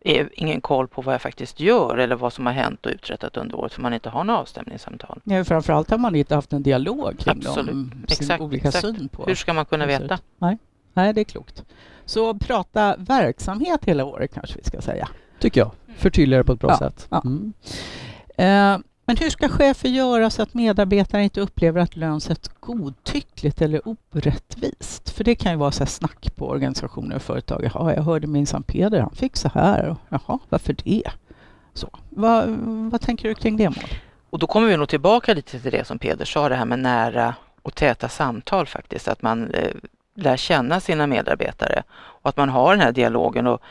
är 0.00 0.28
ingen 0.32 0.60
koll 0.60 0.88
på 0.88 1.02
vad 1.02 1.14
jag 1.14 1.22
faktiskt 1.22 1.60
gör 1.60 1.96
eller 1.98 2.16
vad 2.16 2.32
som 2.32 2.46
har 2.46 2.52
hänt 2.52 2.86
och 2.86 2.92
uträttat 2.92 3.36
under 3.36 3.54
året 3.58 3.72
för 3.72 3.82
man 3.82 3.94
inte 3.94 4.08
har 4.08 4.24
några 4.24 4.40
avstämningssamtal. 4.40 5.20
Ja, 5.24 5.44
framförallt 5.44 5.90
har 5.90 5.98
man 5.98 6.14
inte 6.14 6.34
haft 6.34 6.52
en 6.52 6.62
dialog 6.62 7.18
kring 7.18 7.36
Absolut. 7.36 7.66
dem, 7.70 7.90
sin 8.08 8.22
Exakt, 8.24 8.42
olika 8.42 8.68
exakt. 8.68 8.86
syn 8.86 9.08
på 9.08 9.24
Hur 9.26 9.34
ska 9.34 9.52
man 9.52 9.64
kunna 9.64 9.86
veta? 9.86 10.18
Nej. 10.38 10.58
Nej, 10.92 11.12
det 11.12 11.20
är 11.20 11.24
klokt. 11.24 11.64
Så 12.04 12.34
prata 12.34 12.96
verksamhet 12.98 13.80
hela 13.84 14.04
året 14.04 14.34
kanske 14.34 14.58
vi 14.58 14.64
ska 14.64 14.80
säga. 14.80 15.08
Tycker 15.40 15.60
jag. 15.60 15.70
Förtydliga 15.96 16.38
det 16.38 16.44
på 16.44 16.52
ett 16.52 16.60
bra 16.60 16.70
Ja, 16.70 16.78
sätt. 16.78 17.06
ja. 17.10 17.22
Mm. 17.24 17.52
Eh, 18.36 18.78
men 19.04 19.16
hur 19.16 19.30
ska 19.30 19.48
chefer 19.48 19.88
göra 19.88 20.30
så 20.30 20.42
att 20.42 20.54
medarbetare 20.54 21.24
inte 21.24 21.40
upplever 21.40 21.80
att 21.80 21.96
lön 21.96 22.20
sätts 22.20 22.50
godtyckligt 22.60 23.62
eller 23.62 23.80
orättvist? 23.84 25.10
För 25.10 25.24
det 25.24 25.34
kan 25.34 25.52
ju 25.52 25.58
vara 25.58 25.72
så 25.72 25.78
här 25.78 25.86
snack 25.86 26.36
på 26.36 26.48
organisationer 26.48 27.16
och 27.16 27.22
företag. 27.22 27.70
Jaha, 27.74 27.94
jag 27.94 28.02
hörde 28.02 28.26
minsann 28.26 28.62
Peder, 28.62 29.00
han 29.00 29.14
fick 29.14 29.36
så 29.36 29.50
här. 29.54 29.88
Och, 29.88 29.98
Jaha, 30.08 30.38
varför 30.48 30.76
det? 30.84 31.10
Så. 31.74 31.88
Vad, 32.10 32.48
vad 32.90 33.00
tänker 33.00 33.28
du 33.28 33.34
kring 33.34 33.56
det 33.56 33.70
Maud? 33.70 34.00
Och 34.30 34.38
då 34.38 34.46
kommer 34.46 34.68
vi 34.68 34.76
nog 34.76 34.88
tillbaka 34.88 35.34
lite 35.34 35.60
till 35.60 35.72
det 35.72 35.86
som 35.86 35.98
Peder 35.98 36.24
sa, 36.24 36.48
det 36.48 36.54
här 36.54 36.64
med 36.64 36.78
nära 36.78 37.34
och 37.62 37.74
täta 37.74 38.08
samtal 38.08 38.66
faktiskt. 38.66 39.08
Att 39.08 39.22
man 39.22 39.50
eh, 39.50 39.70
lär 40.14 40.36
känna 40.36 40.80
sina 40.80 41.06
medarbetare 41.06 41.82
och 41.92 42.28
att 42.28 42.36
man 42.36 42.48
har 42.48 42.70
den 42.70 42.80
här 42.80 42.92
dialogen 42.92 43.46
och 43.46 43.62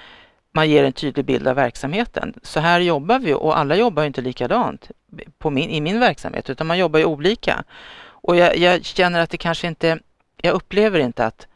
man 0.54 0.70
ger 0.70 0.84
en 0.84 0.94
tydlig 0.94 1.26
bild 1.26 1.48
av 1.48 1.56
verksamheten. 1.56 2.34
Så 2.44 2.60
här 2.60 2.80
jobbar 2.80 3.20
vi 3.20 3.34
och 3.34 3.58
alla 3.58 3.76
jobbar 3.76 4.04
ju 4.04 4.08
inte 4.08 4.22
likadant 4.22 4.92
på 5.38 5.50
min, 5.50 5.70
i 5.70 5.82
min 5.82 6.00
verksamhet 6.00 6.50
utan 6.50 6.68
man 6.68 6.78
jobbar 6.78 7.00
ju 7.00 7.06
olika. 7.06 7.64
Och 8.04 8.36
jag, 8.36 8.58
jag 8.58 8.86
känner 8.86 9.20
att 9.20 9.30
det 9.30 9.38
kanske 9.38 9.68
inte, 9.68 10.00
jag 10.42 10.54
upplever 10.54 11.00
inte 11.00 11.26
att, 11.26 11.48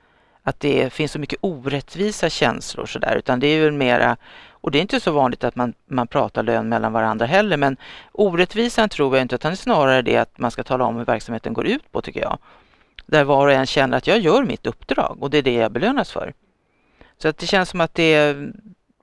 att 0.43 0.59
det 0.59 0.93
finns 0.93 1.11
så 1.11 1.19
mycket 1.19 1.39
orättvisa 1.41 2.29
känslor 2.29 2.85
sådär 2.85 3.15
utan 3.15 3.39
det 3.39 3.47
är 3.47 3.63
väl 3.63 3.73
mera 3.73 4.17
och 4.51 4.71
det 4.71 4.77
är 4.77 4.81
inte 4.81 4.99
så 4.99 5.11
vanligt 5.11 5.43
att 5.43 5.55
man, 5.55 5.73
man 5.85 6.07
pratar 6.07 6.43
lön 6.43 6.69
mellan 6.69 6.93
varandra 6.93 7.25
heller 7.25 7.57
men 7.57 7.77
orättvisan 8.11 8.89
tror 8.89 9.15
jag 9.15 9.21
inte 9.21 9.35
utan 9.35 9.51
det 9.51 9.53
är 9.53 9.57
snarare 9.57 10.01
det 10.01 10.17
att 10.17 10.37
man 10.37 10.51
ska 10.51 10.63
tala 10.63 10.85
om 10.85 10.95
hur 10.95 11.05
verksamheten 11.05 11.53
går 11.53 11.67
ut 11.67 11.91
på 11.91 12.01
tycker 12.01 12.21
jag. 12.21 12.37
Där 13.05 13.23
var 13.23 13.47
och 13.47 13.53
en 13.53 13.65
känner 13.65 13.97
att 13.97 14.07
jag 14.07 14.19
gör 14.19 14.43
mitt 14.43 14.67
uppdrag 14.67 15.17
och 15.19 15.29
det 15.29 15.37
är 15.37 15.41
det 15.41 15.53
jag 15.53 15.71
belönas 15.71 16.11
för. 16.11 16.33
Så 17.17 17.27
att 17.27 17.37
det 17.37 17.47
känns 17.47 17.69
som 17.69 17.81
att 17.81 17.93
det 17.93 18.13
är, 18.13 18.51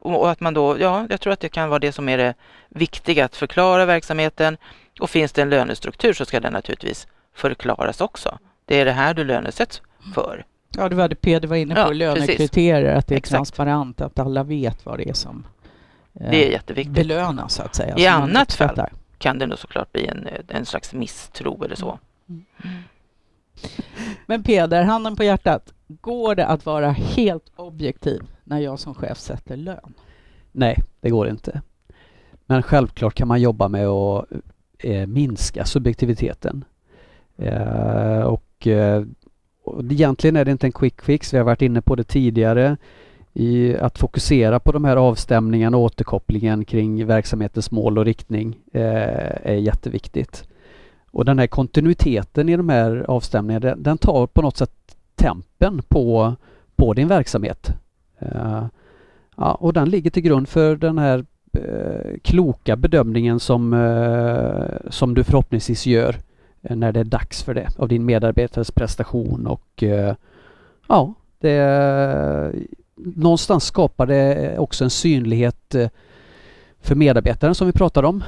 och 0.04 0.30
att 0.30 0.40
man 0.40 0.54
då, 0.54 0.78
ja, 0.80 1.06
jag 1.10 1.20
tror 1.20 1.32
att 1.32 1.40
det 1.40 1.48
kan 1.48 1.68
vara 1.68 1.78
det 1.78 1.92
som 1.92 2.08
är 2.08 2.18
det 2.18 2.34
viktiga, 2.68 3.24
att 3.24 3.36
förklara 3.36 3.84
verksamheten 3.84 4.56
och 5.00 5.10
finns 5.10 5.32
det 5.32 5.42
en 5.42 5.50
lönestruktur 5.50 6.12
så 6.12 6.24
ska 6.24 6.40
den 6.40 6.52
naturligtvis 6.52 7.06
förklaras 7.34 8.00
också. 8.00 8.38
Det 8.64 8.80
är 8.80 8.84
det 8.84 8.92
här 8.92 9.14
du 9.14 9.24
lönesätts 9.24 9.82
för. 10.14 10.44
Ja, 10.76 10.88
det 10.88 10.94
var 10.94 11.08
det 11.08 11.14
Peder 11.14 11.48
var 11.48 11.56
inne 11.56 11.74
på, 11.74 11.80
Ja, 11.80 11.90
lönekriterier, 11.92 12.94
att 12.94 13.06
det 13.06 13.14
är 13.14 13.18
Exakt. 13.18 13.36
transparent, 13.38 14.00
att 14.00 14.18
alla 14.18 14.42
vet 14.42 14.86
vad 14.86 14.98
det 14.98 15.08
är 15.08 15.12
som 15.14 15.46
eh, 16.20 16.30
Det 16.30 16.46
är 16.46 16.50
jätteviktigt. 16.50 16.94
belönas 16.94 17.54
så 17.54 17.62
att 17.62 17.74
säga. 17.74 17.94
I 17.98 18.06
annat 18.06 18.52
fall. 18.52 18.86
Kan 19.18 19.38
det 19.38 19.46
nog 19.46 19.58
såklart 19.58 19.92
bli 19.92 20.06
en, 20.06 20.28
en 20.48 20.66
slags 20.66 20.92
misstro 20.92 21.64
eller 21.64 21.76
så. 21.76 21.98
Men 24.26 24.42
Peder, 24.42 24.82
handen 24.82 25.16
på 25.16 25.24
hjärtat, 25.24 25.72
går 26.00 26.34
det 26.34 26.46
att 26.46 26.66
vara 26.66 26.90
helt 26.90 27.52
objektiv 27.56 28.22
när 28.44 28.58
jag 28.58 28.78
som 28.78 28.94
chef 28.94 29.18
sätter 29.18 29.56
lön? 29.56 29.94
Nej, 30.52 30.78
det 31.00 31.10
går 31.10 31.28
inte. 31.28 31.62
Men 32.46 32.62
självklart 32.62 33.14
kan 33.14 33.28
man 33.28 33.40
jobba 33.40 33.68
med 33.68 33.86
att 33.86 34.26
eh, 34.78 35.06
minska 35.06 35.64
subjektiviteten. 35.64 36.64
Eh, 37.36 38.20
och, 38.20 38.66
eh, 38.66 39.04
och 39.64 39.82
egentligen 39.84 40.36
är 40.36 40.44
det 40.44 40.50
inte 40.50 40.66
en 40.66 40.72
quick 40.72 41.02
fix, 41.02 41.34
vi 41.34 41.38
har 41.38 41.44
varit 41.44 41.62
inne 41.62 41.82
på 41.82 41.96
det 41.96 42.04
tidigare. 42.04 42.76
I 43.36 43.76
att 43.76 43.98
fokusera 43.98 44.60
på 44.60 44.72
de 44.72 44.84
här 44.84 44.96
avstämningarna 44.96 45.76
och 45.76 45.82
återkopplingen 45.82 46.64
kring 46.64 47.06
verksamhetens 47.06 47.70
mål 47.70 47.98
och 47.98 48.04
riktning 48.04 48.58
eh, 48.72 48.82
är 49.42 49.54
jätteviktigt. 49.54 50.48
Och 51.10 51.24
den 51.24 51.38
här 51.38 51.46
kontinuiteten 51.46 52.48
i 52.48 52.56
de 52.56 52.68
här 52.68 53.04
avstämningarna, 53.08 53.66
den, 53.66 53.82
den 53.82 53.98
tar 53.98 54.26
på 54.26 54.42
något 54.42 54.56
sätt 54.56 54.93
tempen 55.14 55.82
på, 55.88 56.36
på 56.76 56.94
din 56.94 57.08
verksamhet. 57.08 57.72
Uh, 58.22 58.66
Ja, 59.36 59.54
och 59.54 59.72
den 59.72 59.90
ligger 59.90 60.10
till 60.10 60.22
grund 60.22 60.48
för 60.48 60.76
den 60.76 60.98
här 60.98 61.24
uh, 61.58 62.18
kloka 62.22 62.76
bedömningen 62.76 63.40
som, 63.40 63.72
uh, 63.72 64.66
som 64.90 65.14
du 65.14 65.24
förhoppningsvis 65.24 65.86
gör 65.86 66.16
när 66.60 66.92
det 66.92 67.00
är 67.00 67.04
dags 67.04 67.42
för 67.42 67.54
det 67.54 67.68
av 67.78 67.88
din 67.88 68.04
medarbetares 68.04 68.70
prestation 68.70 69.46
och 69.46 69.84
ja, 70.88 71.14
det 71.38 72.52
någonstans 72.96 73.64
skapar 73.64 74.06
det 74.06 74.58
också 74.58 74.84
en 74.84 74.90
synlighet 74.90 75.74
för 76.80 76.94
medarbetaren 76.94 77.54
som 77.54 77.66
vi 77.66 77.72
pratar 77.72 78.02
om. 78.02 78.24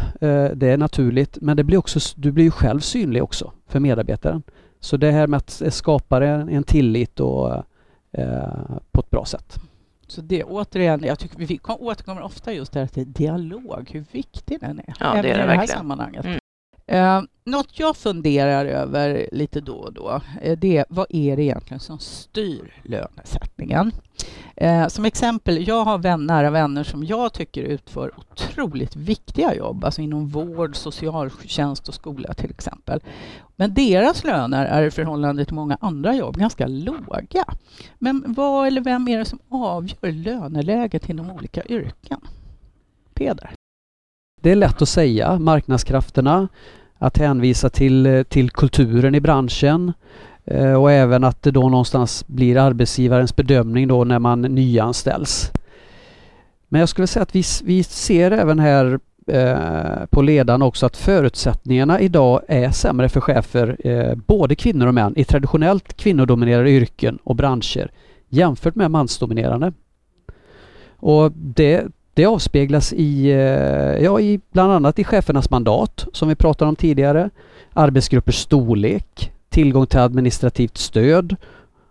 Det 0.55 0.63
är 0.63 0.77
naturligt 0.77 1.39
men 1.41 1.57
det 1.57 1.65
blir 1.65 1.79
också, 1.79 2.01
du 2.17 2.33
blir 2.33 2.45
ju 2.45 2.51
själv 2.51 2.81
synlig 2.81 3.23
också 3.23 3.53
för 3.67 3.81
medarbetaren. 3.81 4.43
Så 4.81 4.97
det 4.97 5.11
här 5.11 5.27
med 5.27 5.37
att 5.37 5.63
skapa 5.75 6.27
en, 6.27 6.49
en 6.49 6.63
tillit 6.65 7.21
och, 7.21 7.55
eh, 8.13 8.77
på 8.93 9.01
ett 9.01 9.11
bra 9.11 9.25
sätt. 9.25 9.57
Så 10.09 10.21
det 10.21 10.45
återigen, 10.45 11.05
jag 11.05 11.19
tycker 11.19 11.39
vi 11.39 11.57
kom- 11.59 11.81
återkommer 11.81 12.23
ofta 12.23 12.53
just 12.53 12.73
det 12.73 12.81
här 12.81 12.87
till 12.87 13.13
dialog, 13.13 13.91
hur 13.93 14.05
viktig 14.13 14.61
den 14.61 14.79
är. 14.79 14.95
Ja, 15.01 15.13
det 15.13 15.19
är 15.19 15.25
i 15.25 15.29
det 15.29 15.33
det 15.35 15.41
här 15.41 15.47
verkligen. 15.47 15.79
sammanhanget. 15.79 16.25
Mm. 16.25 16.39
Eh, 16.87 17.23
något 17.45 17.79
jag 17.79 17.97
funderar 17.97 18.67
över 18.67 19.29
lite 19.33 19.61
då 19.61 19.75
och 19.75 19.93
då, 19.93 20.21
eh, 20.43 20.59
det 20.59 20.77
är 20.77 20.85
vad 20.89 21.07
är 21.11 21.37
det 21.37 21.43
egentligen 21.43 21.81
som 21.81 21.99
styr 21.99 22.83
lönesättningen? 22.83 23.93
Eh, 24.57 24.89
som 24.89 25.05
exempel, 25.05 25.69
jag 25.69 25.85
har 25.85 26.17
nära 26.17 26.51
vänner 26.51 26.85
som 26.85 27.05
jag 27.05 27.33
tycker 27.33 27.63
utför 27.63 28.13
otroligt 28.19 28.97
viktiga 28.97 29.55
jobb, 29.55 29.85
alltså 29.85 30.03
inom 30.03 30.29
vård, 30.29 30.77
socialtjänst 30.77 31.89
och 31.89 31.95
skola 31.95 32.35
till 32.35 32.51
exempel. 32.51 33.01
Men 33.57 33.75
deras 33.75 34.25
löner 34.25 34.67
är 34.67 34.83
i 34.83 34.91
förhållande 34.91 35.45
till 35.45 35.55
många 35.55 35.79
andra 35.81 36.15
jobb 36.15 36.37
ganska 36.37 36.67
låga. 36.67 37.45
Men 37.99 38.25
vad 38.27 38.67
eller 38.67 38.81
vem 38.81 39.09
är 39.09 39.19
det 39.19 39.25
som 39.25 39.39
avgör 39.49 40.13
löneläget 40.13 41.09
inom 41.09 41.31
olika 41.31 41.65
yrken? 41.65 42.21
Peder? 43.15 43.51
Det 44.47 44.53
är 44.53 44.57
lätt 44.57 44.83
att 44.83 44.89
säga, 44.89 45.39
marknadskrafterna, 45.39 46.49
att 46.99 47.19
hänvisa 47.19 47.71
till, 47.71 48.07
eh, 48.07 48.23
till 48.23 48.51
kulturen 48.51 49.15
i 49.15 49.21
branschen 49.21 49.93
eh, 50.45 50.73
och 50.73 50.93
även 50.93 51.25
att 51.25 51.43
det 51.43 51.51
då 51.51 51.69
någonstans 51.69 52.27
blir 52.27 52.57
arbetsgivarens 52.57 53.37
bedömning 53.37 53.89
då 53.89 54.05
när 54.05 54.19
man 54.19 54.43
nyanställs. 54.43 55.53
Men 56.69 56.79
jag 56.81 56.89
skulle 56.89 57.07
säga 57.07 57.23
att 57.23 57.35
vi, 57.35 57.43
vi 57.65 57.83
ser 57.83 58.31
även 58.31 58.59
här 58.59 58.99
eh, 59.27 60.07
på 60.11 60.23
ledan 60.23 60.63
också 60.63 60.87
att 60.87 60.97
förutsättningarna 60.97 62.01
idag 62.01 62.43
är 62.49 62.71
sämre 62.71 63.09
för 63.09 63.21
chefer, 63.21 63.77
eh, 63.85 64.15
både 64.15 64.55
kvinnor 64.55 64.87
och 64.87 64.95
män, 64.95 65.19
i 65.19 65.25
traditionellt 65.25 65.97
kvinnodominerade 65.97 66.71
yrken 66.71 67.19
och 67.25 67.37
branscher 67.37 67.91
jämfört 68.29 68.75
med 68.75 68.91
mansdominerande. 68.91 69.73
Och 70.99 71.33
det, 71.33 71.87
det 72.17 72.25
avspeglas 72.25 72.93
i, 72.93 73.31
eh, 73.31 74.05
ja, 74.05 74.21
i 74.21 74.41
bland 74.53 74.73
annat 74.73 74.99
i 74.99 75.05
chefernas 75.05 75.51
mandat 75.51 76.07
som 76.13 76.29
vi 76.29 76.35
pratade 76.35 76.69
om 76.69 76.77
tidigare, 76.77 77.31
arbetsgruppers 77.73 78.37
storlek, 78.37 79.33
tillgång 79.49 79.87
till 79.87 79.99
administrativt 79.99 80.79
stöd, 80.79 81.37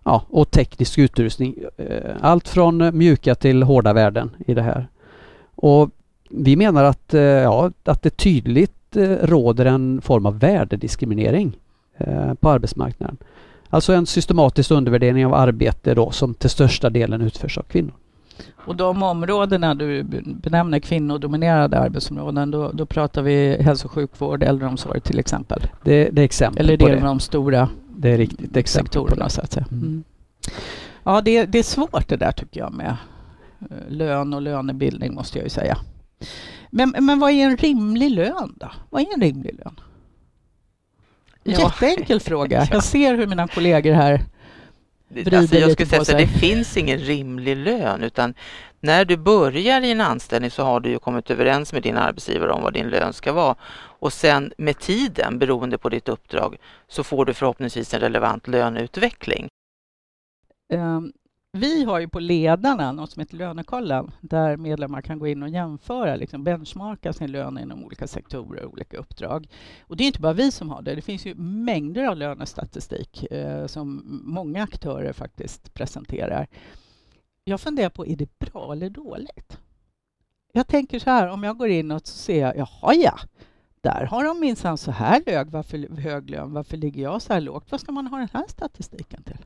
ja, 0.03 0.23
och 0.29 0.51
teknisk 0.51 0.97
utrustning. 0.97 1.55
Eh, 1.77 2.15
allt 2.21 2.47
från 2.47 2.97
mjuka 2.97 3.35
till 3.35 3.63
hårda 3.63 3.93
värden 3.93 4.29
i 4.47 4.53
det 4.53 4.61
här. 4.61 4.87
Och 5.55 5.89
vi 6.29 6.55
menar 6.55 6.83
att, 6.83 7.13
eh, 7.13 7.21
ja, 7.21 7.71
att 7.83 8.01
det 8.01 8.17
tydligt 8.17 8.71
råder 9.21 9.65
en 9.65 10.01
form 10.01 10.25
av 10.25 10.39
värdediskriminering 10.39 11.57
på 12.39 12.49
arbetsmarknaden. 12.49 13.17
Alltså 13.69 13.93
en 13.93 14.05
systematisk 14.05 14.71
undervärdering 14.71 15.25
av 15.25 15.33
arbete 15.33 15.93
då 15.93 16.11
som 16.11 16.33
till 16.33 16.49
största 16.49 16.89
delen 16.89 17.21
utförs 17.21 17.57
av 17.57 17.63
kvinnor. 17.63 17.93
Och 18.55 18.75
de 18.75 19.03
områdena 19.03 19.75
du 19.75 20.03
benämner 20.23 20.79
kvinnodominerade 20.79 21.79
arbetsområden, 21.79 22.51
då, 22.51 22.71
då 22.71 22.85
pratar 22.85 23.21
vi 23.21 23.57
hälso 23.61 23.87
och 23.87 23.91
sjukvård, 23.91 24.43
äldreomsorg 24.43 25.01
till 25.01 25.19
exempel? 25.19 25.61
Det, 25.83 26.09
det 26.09 26.21
är 26.21 26.25
exempel 26.25 26.65
Eller 26.65 26.77
det 26.77 26.91
är 26.91 27.01
de 27.01 27.19
stora 27.19 27.69
det 27.97 28.09
är 28.09 28.17
riktigt 28.17 28.57
exempel 28.57 28.85
sektorerna 28.85 29.29
så 29.29 29.41
att 29.41 29.51
säga. 29.51 29.65
Mm. 29.71 29.83
mm. 29.83 30.03
Ja, 31.03 31.21
det, 31.21 31.45
det, 31.45 31.59
är 31.59 31.63
svårt 31.63 32.07
det 32.07 32.15
där 32.15 32.31
tycker 32.31 32.59
jag 32.59 32.73
med 32.73 32.97
eh, 33.71 33.77
lön 33.89 34.33
och 34.33 34.41
lönebildning 34.41 35.13
måste 35.13 35.37
jag 35.37 35.43
ju 35.43 35.49
säga. 35.49 35.77
Men, 36.69 36.95
men 36.99 37.19
vad 37.19 37.31
är 37.31 37.45
en 37.45 37.57
rimlig 37.57 38.11
lön 38.11 38.53
då? 38.55 38.71
Vad 38.89 39.01
är 39.01 39.13
en 39.13 39.21
rimlig 39.21 39.59
lön? 39.65 39.79
Ja. 41.43 41.59
Jätteenkel 41.59 42.19
fråga. 42.19 42.67
Jag 42.71 42.83
ser 42.83 43.15
hur 43.15 43.27
mina 43.27 43.47
kollegor 43.47 43.93
här 43.93 44.21
alltså 45.33 45.55
jag 45.55 45.71
skulle 45.71 45.89
säga 45.89 46.05
så 46.05 46.17
det 46.17 46.27
finns 46.27 46.77
ingen 46.77 46.99
rimlig 46.99 47.57
lön 47.57 48.03
utan 48.03 48.33
när 48.79 49.05
du 49.05 49.17
börjar 49.17 49.81
i 49.81 49.91
en 49.91 50.01
anställning 50.01 50.51
så 50.51 50.63
har 50.63 50.79
du 50.79 50.89
ju 50.89 50.99
kommit 50.99 51.31
överens 51.31 51.73
med 51.73 51.83
din 51.83 51.97
arbetsgivare 51.97 52.51
om 52.51 52.63
vad 52.63 52.73
din 52.73 52.89
lön 52.89 53.13
ska 53.13 53.33
vara 53.33 53.55
och 53.99 54.13
sen 54.13 54.53
med 54.57 54.79
tiden 54.79 55.39
beroende 55.39 55.77
på 55.77 55.89
ditt 55.89 56.09
uppdrag 56.09 56.57
så 56.87 57.03
får 57.03 57.25
du 57.25 57.33
förhoppningsvis 57.33 57.93
en 57.93 57.99
relevant 57.99 58.47
löneutveckling. 58.47 59.47
Um, 60.73 61.13
vi 61.55 61.83
har 61.83 61.99
ju 61.99 62.07
på 62.07 62.19
Ledarna 62.19 62.91
något 62.91 63.11
som 63.11 63.19
heter 63.19 63.37
Lönekollen 63.37 64.11
där 64.21 64.57
medlemmar 64.57 65.01
kan 65.01 65.19
gå 65.19 65.27
in 65.27 65.43
och 65.43 65.49
jämföra, 65.49 66.15
liksom 66.15 66.43
benchmarka 66.43 67.13
sin 67.13 67.31
lön 67.31 67.57
inom 67.57 67.83
olika 67.83 68.07
sektorer 68.07 68.63
och 68.63 68.73
olika 68.73 68.97
uppdrag. 68.97 69.47
Och 69.81 69.97
det 69.97 70.03
är 70.03 70.07
inte 70.07 70.21
bara 70.21 70.33
vi 70.33 70.51
som 70.51 70.69
har 70.69 70.81
det. 70.81 70.95
Det 70.95 71.01
finns 71.01 71.25
ju 71.25 71.35
mängder 71.35 72.07
av 72.07 72.17
lönestatistik 72.17 73.31
eh, 73.31 73.67
som 73.67 74.03
många 74.25 74.63
aktörer 74.63 75.13
faktiskt 75.13 75.73
presenterar. 75.73 76.47
Jag 77.43 77.61
funderar 77.61 77.89
på, 77.89 78.05
är 78.05 78.15
det 78.15 78.39
bra 78.39 78.71
eller 78.73 78.89
dåligt? 78.89 79.59
Jag 80.53 80.67
tänker 80.67 80.99
så 80.99 81.09
här, 81.09 81.27
om 81.27 81.43
jag 81.43 81.57
går 81.57 81.69
in 81.69 81.91
och 81.91 82.07
ser 82.07 82.41
jag, 82.41 82.57
jaha 82.57 82.93
ja, 82.93 83.19
där 83.81 84.05
har 84.05 84.23
de 84.23 84.39
minsann 84.39 84.77
så 84.77 84.91
här 84.91 85.23
hög, 85.25 85.49
varför, 85.49 86.01
hög 86.01 86.29
lön, 86.29 86.53
varför 86.53 86.77
ligger 86.77 87.03
jag 87.03 87.21
så 87.21 87.33
här 87.33 87.41
lågt? 87.41 87.71
Vad 87.71 87.79
ska 87.79 87.91
man 87.91 88.07
ha 88.07 88.17
den 88.17 88.29
här 88.33 88.45
statistiken 88.47 89.23
till? 89.23 89.45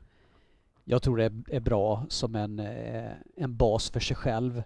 Jag 0.90 1.02
tror 1.02 1.16
det 1.16 1.32
är 1.48 1.60
bra 1.60 2.06
som 2.08 2.34
en, 2.34 2.58
eh, 2.58 3.12
en 3.36 3.56
bas 3.56 3.90
för 3.90 4.00
sig 4.00 4.16
själv 4.16 4.62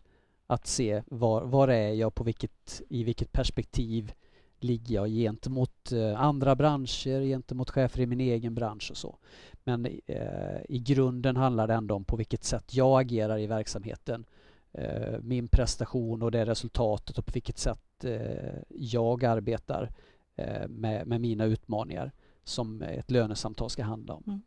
att 0.47 0.67
se 0.67 1.03
var, 1.07 1.43
var 1.43 1.69
är 1.69 1.93
jag, 1.93 2.15
på 2.15 2.25
vilket, 2.25 2.83
i 2.89 3.05
vilket 3.05 3.33
perspektiv 3.33 4.13
ligger 4.59 4.95
jag 4.95 5.09
gentemot 5.09 5.93
eh, 5.93 6.21
andra 6.21 6.55
branscher, 6.57 7.23
gentemot 7.23 7.71
chefer 7.71 8.01
i 8.01 8.07
min 8.07 8.21
egen 8.21 8.55
bransch 8.55 8.91
och 8.91 8.97
så. 8.97 9.17
Men 9.65 9.87
eh, 10.07 10.61
i 10.69 10.79
grunden 10.79 11.37
handlar 11.37 11.67
det 11.67 11.75
ändå 11.75 11.95
om 11.95 12.05
på 12.05 12.17
vilket 12.17 12.45
sätt 12.45 12.75
jag 12.75 13.01
agerar 13.01 13.39
i 13.39 13.47
verksamheten. 13.47 14.25
Eh, 14.73 15.19
min 15.23 15.49
prestation 15.49 16.23
och 16.23 16.31
det 16.31 16.47
resultatet 16.47 17.19
och 17.19 17.27
på 17.27 17.33
vilket 17.35 17.59
sätt 17.59 18.05
eh, 18.05 18.55
jag 18.69 19.25
arbetar 19.25 19.91
eh, 20.37 20.69
med, 20.69 21.07
med 21.07 21.21
mina 21.21 21.45
utmaningar 21.45 22.13
som 22.45 22.83
ett 22.83 23.11
lönesamtal 23.11 23.71
ska 23.71 23.83
handla 23.85 24.15
om. 24.15 24.23
Mm. 24.27 24.43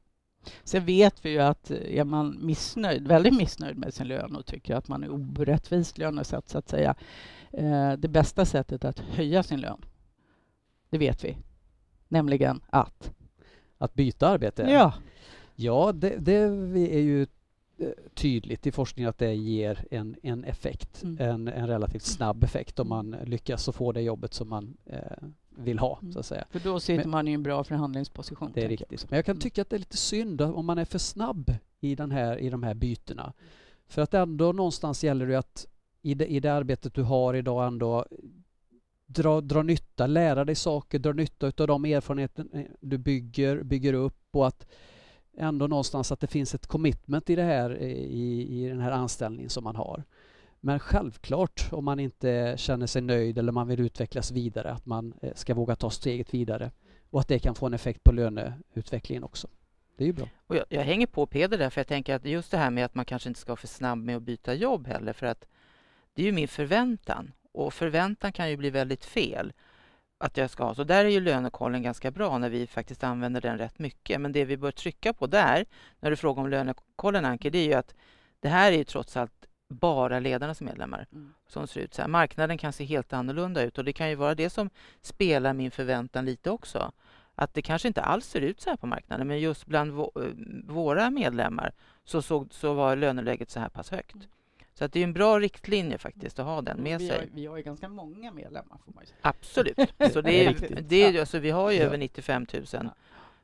Sen 0.63 0.85
vet 0.85 1.25
vi 1.25 1.29
ju 1.29 1.39
att 1.39 1.71
är 1.71 2.03
man 2.03 2.45
missnöjd, 2.45 3.07
väldigt 3.07 3.33
missnöjd 3.33 3.77
med 3.77 3.93
sin 3.93 4.07
lön 4.07 4.35
och 4.35 4.45
tycker 4.45 4.75
att 4.75 4.87
man 4.87 5.03
är 5.03 5.11
orättvist 5.11 5.97
lönesatt 5.97 6.49
så 6.49 6.57
att 6.57 6.69
säga, 6.69 6.95
eh, 7.51 7.91
det 7.91 8.07
bästa 8.07 8.45
sättet 8.45 8.85
att 8.85 8.99
höja 8.99 9.43
sin 9.43 9.59
lön, 9.59 9.85
det 10.89 10.97
vet 10.97 11.23
vi, 11.23 11.37
nämligen 12.07 12.61
att... 12.69 13.13
Att 13.79 13.93
byta 13.93 14.27
arbete? 14.27 14.67
Ja. 14.69 14.93
Ja, 15.55 15.91
det, 15.91 16.17
det 16.17 16.33
är 16.95 17.01
ju 17.01 17.21
eh, 17.77 17.89
tydligt 18.13 18.67
i 18.67 18.71
forskningen 18.71 19.09
att 19.09 19.17
det 19.17 19.33
ger 19.33 19.85
en, 19.91 20.15
en 20.23 20.43
effekt, 20.43 21.03
mm. 21.03 21.17
en, 21.29 21.47
en 21.47 21.67
relativt 21.67 22.03
snabb 22.03 22.43
effekt 22.43 22.79
om 22.79 22.89
man 22.89 23.15
lyckas 23.23 23.69
få 23.73 23.91
det 23.91 24.01
jobbet 24.01 24.33
som 24.33 24.49
man 24.49 24.77
eh, 24.85 25.27
vill 25.57 25.79
ha. 25.79 25.99
Mm. 26.01 26.13
Så 26.13 26.19
att 26.19 26.25
säga. 26.25 26.45
För 26.49 26.59
då 26.59 26.79
sitter 26.79 27.03
Men, 27.03 27.09
man 27.09 27.27
i 27.27 27.33
en 27.33 27.43
bra 27.43 27.63
förhandlingsposition. 27.63 28.51
Det 28.53 28.63
är 28.63 28.69
riktigt. 28.69 29.01
Jag. 29.01 29.09
Men 29.09 29.17
jag 29.17 29.25
kan 29.25 29.33
mm. 29.33 29.41
tycka 29.41 29.61
att 29.61 29.69
det 29.69 29.75
är 29.75 29.79
lite 29.79 29.97
synd 29.97 30.41
om 30.41 30.65
man 30.65 30.77
är 30.77 30.85
för 30.85 30.99
snabb 30.99 31.53
i, 31.79 31.95
den 31.95 32.11
här, 32.11 32.37
i 32.37 32.49
de 32.49 32.63
här 32.63 32.73
bytena. 32.73 33.33
För 33.87 34.01
att 34.01 34.13
ändå 34.13 34.51
någonstans 34.51 35.03
gäller 35.03 35.27
det 35.27 35.39
att 35.39 35.67
i 36.01 36.13
det, 36.13 36.25
i 36.25 36.39
det 36.39 36.53
arbetet 36.53 36.93
du 36.93 37.03
har 37.03 37.33
idag 37.33 37.67
ändå 37.67 38.05
dra, 39.05 39.41
dra 39.41 39.63
nytta, 39.63 40.07
lära 40.07 40.45
dig 40.45 40.55
saker, 40.55 40.99
dra 40.99 41.13
nytta 41.13 41.47
av 41.47 41.67
de 41.67 41.85
erfarenheter 41.85 42.67
du 42.79 42.97
bygger, 42.97 43.63
bygger 43.63 43.93
upp 43.93 44.27
och 44.31 44.47
att 44.47 44.67
ändå 45.37 45.67
någonstans 45.67 46.11
att 46.11 46.19
det 46.19 46.27
finns 46.27 46.55
ett 46.55 46.67
commitment 46.67 47.29
i 47.29 47.35
det 47.35 47.43
här 47.43 47.77
i, 47.81 48.47
i 48.63 48.67
den 48.67 48.79
här 48.79 48.91
anställningen 48.91 49.49
som 49.49 49.63
man 49.63 49.75
har. 49.75 50.03
Men 50.59 50.79
självklart 50.79 51.67
om 51.71 51.85
man 51.85 51.99
inte 51.99 52.53
känner 52.57 52.87
sig 52.87 53.01
nöjd 53.01 53.37
eller 53.37 53.51
man 53.51 53.67
vill 53.67 53.79
utvecklas 53.79 54.31
vidare 54.31 54.71
att 54.71 54.85
man 54.85 55.13
eh, 55.21 55.33
ska 55.33 55.53
våga 55.53 55.75
ta 55.75 55.89
steget 55.89 56.33
vidare 56.33 56.71
och 57.09 57.19
att 57.19 57.27
det 57.27 57.39
kan 57.39 57.55
få 57.55 57.65
en 57.65 57.73
effekt 57.73 58.03
på 58.03 58.11
löneutvecklingen 58.11 59.23
också. 59.23 59.47
Det 59.97 60.03
är 60.03 60.07
ju 60.07 60.13
bra. 60.13 60.27
Och 60.47 60.55
jag, 60.55 60.65
jag 60.69 60.83
hänger 60.83 61.07
på 61.07 61.25
Peder 61.25 61.57
där 61.57 61.69
för 61.69 61.79
jag 61.79 61.87
tänker 61.87 62.15
att 62.15 62.25
just 62.25 62.51
det 62.51 62.57
här 62.57 62.71
med 62.71 62.85
att 62.85 62.95
man 62.95 63.05
kanske 63.05 63.29
inte 63.29 63.39
ska 63.39 63.51
vara 63.51 63.57
för 63.57 63.67
snabb 63.67 63.97
med 63.97 64.17
att 64.17 64.23
byta 64.23 64.53
jobb 64.53 64.87
heller 64.87 65.13
för 65.13 65.25
att 65.25 65.45
det 66.13 66.21
är 66.21 66.25
ju 66.25 66.31
min 66.31 66.47
förväntan 66.47 67.31
och 67.51 67.73
förväntan 67.73 68.31
kan 68.31 68.49
ju 68.49 68.57
bli 68.57 68.69
väldigt 68.69 69.05
fel 69.05 69.53
att 70.17 70.37
jag 70.37 70.49
ska 70.49 70.63
ha. 70.63 70.75
Så 70.75 70.83
där 70.83 71.05
är 71.05 71.09
ju 71.09 71.19
lönekollen 71.19 71.83
ganska 71.83 72.11
bra 72.11 72.37
när 72.37 72.49
vi 72.49 72.67
faktiskt 72.67 73.03
använder 73.03 73.41
den 73.41 73.57
rätt 73.57 73.79
mycket. 73.79 74.21
Men 74.21 74.31
det 74.31 74.45
vi 74.45 74.57
bör 74.57 74.71
trycka 74.71 75.13
på 75.13 75.27
där, 75.27 75.65
när 75.99 76.09
du 76.09 76.15
frågar 76.15 76.43
om 76.43 76.49
lönekollen 76.49 77.25
Anke, 77.25 77.49
det 77.49 77.57
är 77.57 77.65
ju 77.65 77.73
att 77.73 77.95
det 78.39 78.49
här 78.49 78.71
är 78.71 78.77
ju 78.77 78.83
trots 78.83 79.17
allt 79.17 79.45
bara 79.67 80.19
ledarnas 80.19 80.61
medlemmar 80.61 81.07
mm. 81.11 81.33
som 81.47 81.67
ser 81.67 81.81
ut 81.81 81.93
så 81.93 82.01
här. 82.01 82.09
Marknaden 82.09 82.57
kan 82.57 82.73
se 82.73 82.85
helt 82.85 83.13
annorlunda 83.13 83.63
ut 83.63 83.77
och 83.77 83.85
det 83.85 83.93
kan 83.93 84.09
ju 84.09 84.15
vara 84.15 84.35
det 84.35 84.49
som 84.49 84.69
spelar 85.01 85.53
min 85.53 85.71
förväntan 85.71 86.25
lite 86.25 86.51
också. 86.51 86.91
Att 87.35 87.53
det 87.53 87.61
kanske 87.61 87.87
inte 87.87 88.01
alls 88.01 88.25
ser 88.25 88.41
ut 88.41 88.61
så 88.61 88.69
här 88.69 88.77
på 88.77 88.87
marknaden 88.87 89.27
men 89.27 89.39
just 89.39 89.65
bland 89.65 89.99
eh, 89.99 90.05
våra 90.67 91.09
medlemmar 91.09 91.71
så, 92.03 92.21
såg, 92.21 92.53
så 92.53 92.73
var 92.73 92.95
löneläget 92.95 93.49
så 93.49 93.59
här 93.59 93.69
pass 93.69 93.91
högt. 93.91 94.15
Mm. 94.15 94.27
Så 94.73 94.85
att 94.85 94.93
det 94.93 94.99
är 94.99 95.03
en 95.03 95.13
bra 95.13 95.39
riktlinje 95.39 95.97
faktiskt 95.97 96.39
att 96.39 96.45
ha 96.45 96.61
den 96.61 96.77
med 96.77 96.99
vi 96.99 97.07
sig. 97.07 97.19
Har, 97.19 97.25
vi 97.33 97.45
har 97.45 97.57
ju 97.57 97.63
ganska 97.63 97.89
många 97.89 98.31
medlemmar 98.31 98.77
får 98.85 98.93
man 98.93 99.03
ju 99.03 99.07
säga. 99.07 99.19
Absolut. 99.21 99.77
Så 100.13 100.21
det 100.21 100.45
är, 100.45 100.81
det 100.81 101.03
är, 101.03 101.19
alltså, 101.19 101.39
vi 101.39 101.49
har 101.49 101.71
ju 101.71 101.77
ja. 101.77 101.83
över 101.83 101.97
95 101.97 102.45
000 102.53 102.65
ja. 102.71 102.79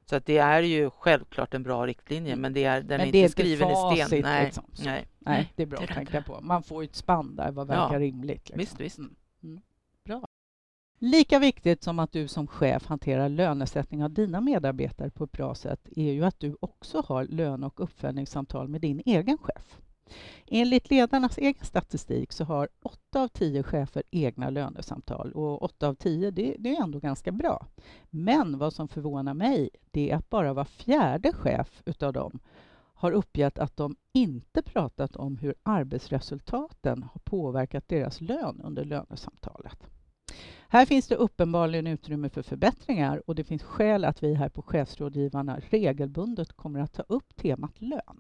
Så 0.06 0.16
att 0.16 0.26
det 0.26 0.38
är 0.38 0.62
ju 0.62 0.90
självklart 0.90 1.54
en 1.54 1.64
bra 1.64 1.88
riktlinje, 1.88 2.32
mm. 2.32 2.42
men 2.42 2.54
det 2.54 2.64
är, 2.64 2.82
den 2.82 2.88
men 2.88 3.02
är 3.02 3.16
inte 3.16 3.30
skriven 3.30 3.72
i 3.72 3.76
sten. 3.76 4.22
Nej, 4.22 4.46
liksom. 4.46 4.64
nej. 4.86 5.08
nej, 5.20 5.54
det 5.56 5.64
är 5.64 5.68
bra 5.68 5.80
att 5.84 5.90
tänka 5.90 6.22
på. 6.22 6.40
Man 6.42 6.64
får 6.64 6.84
ett 6.84 6.96
spann 6.96 7.36
där, 7.36 7.52
vad 7.52 7.68
verkar 7.68 7.94
ja. 7.94 8.00
rimligt. 8.00 8.50
Liksom. 8.50 8.58
Visst, 8.58 8.80
visst. 8.80 8.98
Mm. 8.98 9.16
Mm. 9.44 9.62
Bra. 10.06 10.28
Lika 11.00 11.40
viktigt 11.40 11.84
som 11.84 12.00
att 12.00 12.12
du 12.12 12.28
som 12.28 12.48
chef 12.48 12.86
hanterar 12.86 13.30
lönesättning 13.30 14.04
av 14.04 14.12
dina 14.12 14.42
medarbetare 14.42 15.10
på 15.10 15.24
ett 15.24 15.32
bra 15.32 15.56
sätt 15.56 15.90
är 15.96 16.12
ju 16.12 16.26
att 16.26 16.40
du 16.40 16.58
också 16.60 17.04
har 17.08 17.26
lön 17.26 17.64
och 17.64 17.80
uppföljningssamtal 17.80 18.68
med 18.68 18.82
din 18.82 19.02
egen 19.06 19.38
chef. 19.38 19.80
Enligt 20.48 20.90
ledarnas 20.90 21.38
egen 21.38 21.66
statistik 21.66 22.32
så 22.32 22.44
har 22.44 22.70
åtta 22.84 23.22
av 23.24 23.28
tio 23.28 23.64
chefer 23.64 24.04
egna 24.12 24.50
lönesamtal 24.50 25.32
och 25.32 25.64
åtta 25.64 25.88
av 25.88 25.96
tio 25.96 26.32
det, 26.32 26.56
det, 26.60 26.76
är 26.76 26.84
ändå 26.84 27.00
ganska 27.00 27.32
bra. 27.32 27.68
Men 28.10 28.58
vad 28.58 28.74
som 28.74 28.88
förvånar 28.88 29.34
mig 29.34 29.70
det 29.92 30.12
är 30.12 30.16
att 30.16 30.30
bara 30.30 30.54
var 30.54 30.66
fjärde 30.66 31.34
chef 31.34 31.82
utav 31.86 32.14
dem 32.14 32.40
har 32.96 33.12
uppgett 33.12 33.60
att 33.60 33.78
de 33.78 33.96
inte 34.14 34.62
pratat 34.62 35.16
om 35.16 35.38
hur 35.38 35.56
arbetsresultaten 35.64 37.04
har 37.04 37.22
påverkat 37.24 37.88
deras 37.88 38.22
lön 38.22 38.62
under 38.64 38.86
lönesamtalet. 38.86 39.88
Här 40.68 40.86
finns 40.86 41.08
det 41.08 41.16
uppenbarligen 41.16 41.88
utrymme 41.88 42.30
för 42.30 42.42
förbättringar 42.42 43.22
och 43.30 43.36
det 43.36 43.44
finns 43.44 43.64
skäl 43.64 44.06
att 44.06 44.24
vi 44.24 44.34
här 44.34 44.50
på 44.50 44.62
Chefsrådgivarna 44.62 45.60
regelbundet 45.70 46.54
kommer 46.54 46.80
att 46.80 46.94
ta 46.94 47.04
upp 47.08 47.36
temat 47.36 47.82
lön. 47.82 48.20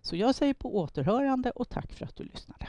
Så 0.00 0.16
jag 0.16 0.34
säger 0.34 0.54
på 0.54 0.76
återhörande 0.76 1.50
och 1.50 1.68
tack 1.68 1.92
för 1.92 2.04
att 2.04 2.16
du 2.16 2.24
lyssnade. 2.24 2.68